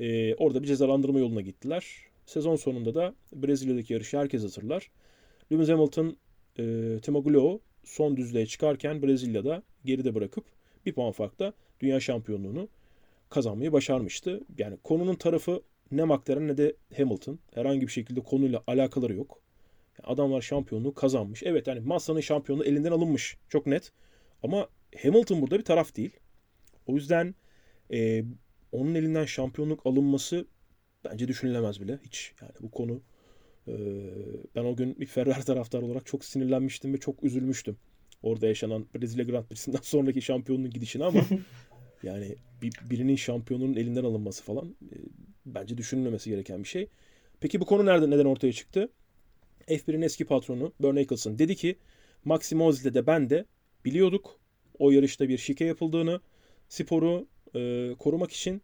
[0.01, 1.87] e, orada bir cezalandırma yoluna gittiler.
[2.27, 4.91] Sezon sonunda da Brezilya'daki yarışı herkes hatırlar.
[5.53, 6.17] Lewis Hamilton,
[6.59, 10.45] e, Timo son düzlüğe çıkarken Brezilya'da geride bırakıp
[10.87, 12.69] bir puan farkla dünya şampiyonluğunu
[13.31, 14.41] kazanmayı başarmıştı.
[14.59, 17.39] Yani konunun tarafı ne McLaren ne de Hamilton.
[17.55, 19.41] Herhangi bir şekilde konuyla alakaları yok.
[19.99, 21.43] Yani adamlar şampiyonluğu kazanmış.
[21.43, 23.37] Evet yani Massa'nın şampiyonluğu elinden alınmış.
[23.49, 23.93] Çok net.
[24.43, 24.69] Ama
[25.03, 26.17] Hamilton burada bir taraf değil.
[26.87, 27.35] O yüzden
[27.93, 28.25] e,
[28.73, 30.47] onun elinden şampiyonluk alınması
[31.05, 31.99] bence düşünülemez bile.
[32.05, 33.01] Hiç yani bu konu
[34.55, 37.77] ben o gün bir Ferrari taraftarı olarak çok sinirlenmiştim ve çok üzülmüştüm.
[38.23, 41.21] Orada yaşanan Brezilya Grand Prix'sinden sonraki şampiyonluğun gidişine ama
[42.03, 44.97] yani bir, birinin şampiyonunun elinden alınması falan e,
[45.47, 46.89] bence düşünülmemesi gereken bir şey.
[47.41, 48.89] Peki bu konu nereden neden ortaya çıktı?
[49.69, 51.77] F1'in eski patronu Bernie Eccleston dedi ki
[52.25, 53.45] Maxi Mosley'de de ben de
[53.85, 54.41] biliyorduk
[54.79, 56.21] o yarışta bir şike yapıldığını,
[56.69, 58.63] sporu e, korumak için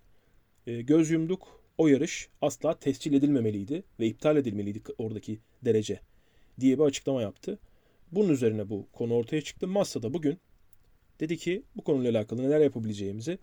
[0.66, 1.57] e, göz yumduk.
[1.78, 6.00] O yarış asla tescil edilmemeliydi ve iptal edilmeliydi oradaki derece
[6.60, 7.58] diye bir açıklama yaptı.
[8.12, 9.68] Bunun üzerine bu konu ortaya çıktı.
[9.68, 10.38] Massa da bugün
[11.20, 13.38] dedi ki bu konuyla alakalı neler yapabileceğimizi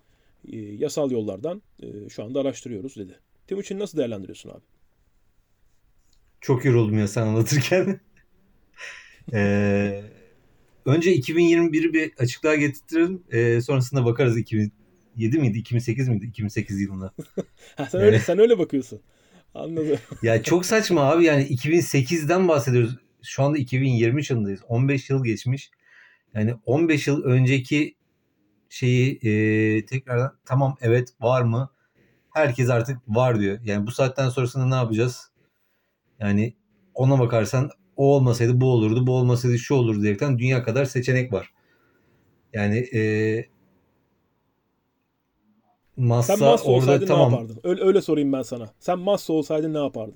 [0.51, 3.19] e, yasal yollardan e, şu anda araştırıyoruz dedi.
[3.47, 4.63] Timuçin nasıl değerlendiriyorsun abi?
[6.41, 7.99] Çok yoruldum ya sen anlatırken.
[9.33, 10.03] ee,
[10.85, 13.23] önce 2021'i bir açıklığa getirelim.
[13.31, 14.37] Ee, sonrasında bakarız
[15.15, 16.25] 2007 miydi, 2008 miydi?
[16.25, 17.13] 2008 yılında.
[17.75, 19.01] Ha, sen öyle sen öyle bakıyorsun.
[19.53, 19.97] Anladım.
[20.21, 22.97] Ya çok saçma abi yani 2008'den bahsediyoruz.
[23.21, 24.61] Şu anda 2020 yılındayız.
[24.67, 25.71] 15 yıl geçmiş.
[26.33, 27.95] Yani 15 yıl önceki
[28.69, 31.69] şeyi e, tekrardan tamam evet var mı?
[32.33, 33.59] Herkes artık var diyor.
[33.63, 35.31] Yani bu saatten sonrasında ne yapacağız?
[36.19, 36.53] Yani
[36.93, 41.53] ona bakarsan o olmasaydı bu olurdu, bu olmasaydı şu olurdu diyerekten dünya kadar seçenek var.
[42.53, 43.01] Yani e,
[45.97, 47.59] Massa, Sen Massa orada olsaydın tamam ne yapardın?
[47.63, 48.69] Öyle, öyle sorayım ben sana.
[48.79, 50.15] Sen Massa olsaydın ne yapardın?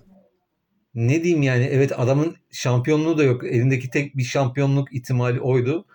[0.95, 3.43] ne diyeyim yani evet adamın şampiyonluğu da yok.
[3.43, 5.85] Elindeki tek bir şampiyonluk ihtimali oydu.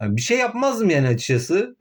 [0.00, 1.76] Yani bir şey yapmazdım yani açıkçası.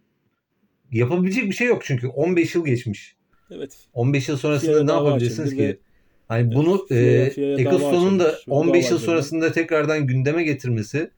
[0.92, 3.16] Yapabilecek bir şey yok çünkü 15 yıl geçmiş.
[3.52, 3.78] Evet.
[3.94, 5.80] 15 yıl sonrasında FIA'ya ne yapabilirsiniz ve- ki?
[6.28, 11.12] Hani bunu FIA'ya- e, Ecclestone'un da açılmış ve bu 15 yıl sonrasında tekrardan gündeme getirmesi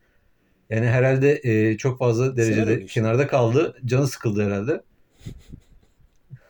[0.69, 2.85] yani herhalde e, çok fazla derecede işte.
[2.85, 3.75] kenarda kaldı.
[3.85, 4.81] Canı sıkıldı herhalde.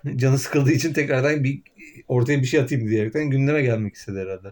[0.16, 1.62] Canı sıkıldığı için tekrardan bir
[2.08, 4.52] ortaya bir şey atayım diyerekten gündeme gelmek istedi herhalde.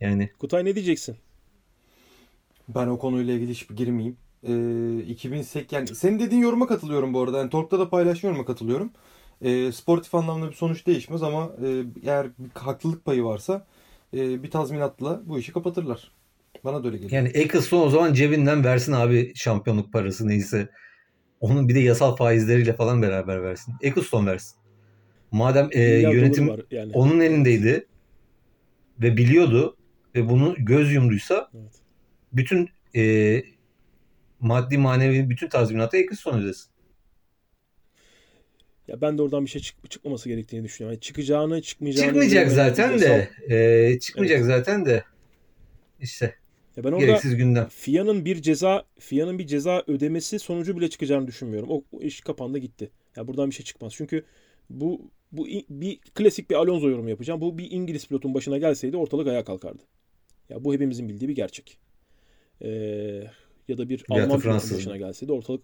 [0.00, 1.16] Yani Kutay ne diyeceksin?
[2.68, 4.16] Ben o konuyla ilgili hiç girmeyeyim.
[4.42, 7.38] Ee, 2008 yani senin dediğin yoruma katılıyorum bu arada.
[7.38, 8.90] Yani Tork'ta da paylaştığın yoruma katılıyorum.
[9.42, 13.66] Ee, sportif anlamda bir sonuç değişmez ama e, eğer bir haklılık payı varsa
[14.14, 16.10] e, bir tazminatla bu işi kapatırlar.
[16.64, 17.12] Bana da öyle geliyor.
[17.12, 20.68] yani Ecclestone o zaman cebinden versin abi şampiyonluk parası neyse.
[21.40, 23.74] Onun bir de yasal faizleriyle falan beraber versin.
[23.82, 24.56] Ecclestone versin.
[25.30, 26.92] Madem e, yönetim yani.
[26.92, 27.86] onun elindeydi
[29.00, 29.76] ve biliyordu
[30.14, 31.72] ve bunu göz yumduysa Evet.
[32.32, 33.42] bütün e,
[34.40, 36.70] maddi manevi bütün tazminatı Ecclestone ödesin.
[38.88, 40.94] Ya ben de oradan bir şey çık çıkmaması gerektiğini düşünüyorum.
[40.94, 44.46] Yani çıkacağını çıkmayacağını Çıkmayacak zaten de e, çıkmayacak Evet.
[44.46, 45.04] zaten de
[46.00, 46.34] işte
[46.76, 47.68] Ya ben orada gereksiz gündem.
[47.70, 51.70] FIA'nın bir ceza FIA'nın bir ceza ödemesi sonucu bile çıkacağını düşünmüyorum.
[51.70, 52.90] O, o iş kapandı gitti.
[53.16, 53.92] Ya buradan bir şey çıkmaz.
[53.96, 54.24] Çünkü
[54.70, 57.40] bu bu bir klasik bir Alonso yorumu yapacağım.
[57.40, 59.82] Bu bir İngiliz pilotun başına gelseydi ortalık ayağa kalkardı.
[60.48, 61.78] Ya bu hepimizin bildiği bir gerçek.
[62.62, 62.68] Ee,
[63.68, 65.62] ya da bir da Alman pilotun başına gelseydi ortalık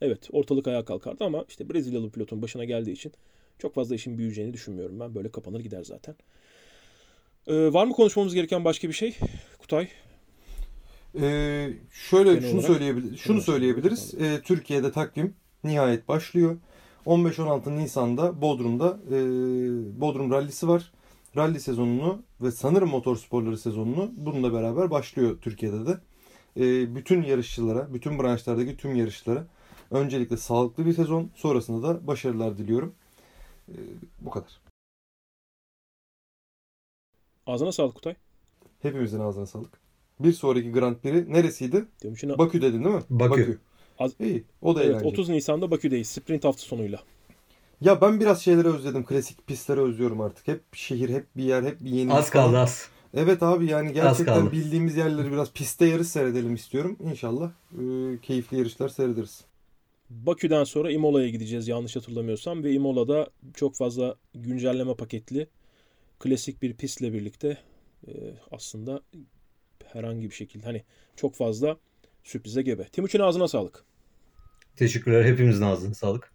[0.00, 3.12] evet ortalık ayağa kalkardı ama işte Brezilyalı pilotun başına geldiği için
[3.58, 5.14] çok fazla işin büyüyeceğini düşünmüyorum ben.
[5.14, 6.14] Böyle kapanır gider zaten.
[7.46, 9.16] Ee, var mı konuşmamız gereken başka bir şey?
[9.58, 9.88] Kutay?
[11.20, 14.14] Ee, şöyle Genel şunu olarak- söyleyebilir şunu söyleyebiliriz.
[14.14, 15.34] Ee, Türkiye'de takvim
[15.64, 16.56] nihayet başlıyor.
[17.06, 19.16] 15-16 Nisan'da Bodrum'da e,
[20.00, 20.92] Bodrum rallisi var.
[21.36, 25.98] Rally sezonunu ve sanırım motorsporları sezonunu bununla beraber başlıyor Türkiye'de de.
[26.56, 29.46] Ee, bütün yarışçılara, bütün branşlardaki tüm yarışçılara
[29.90, 32.94] öncelikle sağlıklı bir sezon, sonrasında da başarılar diliyorum.
[33.68, 33.74] Ee,
[34.20, 34.60] bu kadar.
[37.46, 38.14] Ağzına sağlık Kutay.
[38.82, 39.81] Hepimizin ağzına sağlık.
[40.24, 41.84] Bir sonraki Grand Prix neresiydi?
[42.02, 43.02] Diyorum için Bakü dedin değil mi?
[43.10, 43.58] Bakü.
[43.98, 44.44] Az- İyi.
[44.62, 45.08] O da evet, eğlenceli.
[45.08, 46.08] 30 Nisan'da Bakü'deyiz.
[46.08, 47.00] Sprint hafta sonuyla.
[47.80, 49.04] Ya ben biraz şeyleri özledim.
[49.04, 50.48] Klasik pistleri özlüyorum artık.
[50.48, 52.12] Hep şehir, hep bir yer, hep bir yeni.
[52.12, 52.88] Az kaldı az.
[53.14, 56.96] Evet abi yani gerçekten bildiğimiz yerleri biraz pistte yarış seyredelim istiyorum.
[57.00, 57.82] İnşallah e,
[58.22, 59.44] keyifli yarışlar seyrederiz.
[60.10, 65.46] Bakü'den sonra Imola'ya gideceğiz yanlış hatırlamıyorsam ve Imola'da çok fazla güncelleme paketli
[66.18, 67.58] klasik bir pistle birlikte
[68.08, 68.12] e,
[68.50, 69.00] aslında
[69.92, 70.82] herhangi bir şekilde hani
[71.16, 71.76] çok fazla
[72.24, 72.84] sürprize gebe.
[72.84, 73.84] Timuçin ağzına sağlık.
[74.76, 75.24] Teşekkürler.
[75.24, 76.32] Hepimizin ağzına sağlık.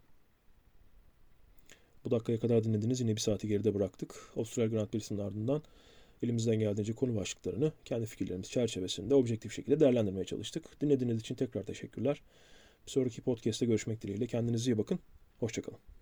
[2.05, 2.99] Bu dakikaya kadar dinlediniz.
[2.99, 4.15] Yine bir saati geride bıraktık.
[4.35, 5.61] Avustralya Grand Prix'sinin ardından
[6.23, 10.81] elimizden geldiğince konu başlıklarını kendi fikirlerimiz çerçevesinde objektif şekilde değerlendirmeye çalıştık.
[10.81, 12.21] Dinlediğiniz için tekrar teşekkürler.
[12.85, 14.27] Bir sonraki podcast'te görüşmek dileğiyle.
[14.27, 14.99] Kendinize iyi bakın.
[15.39, 15.96] Hoşçakalın.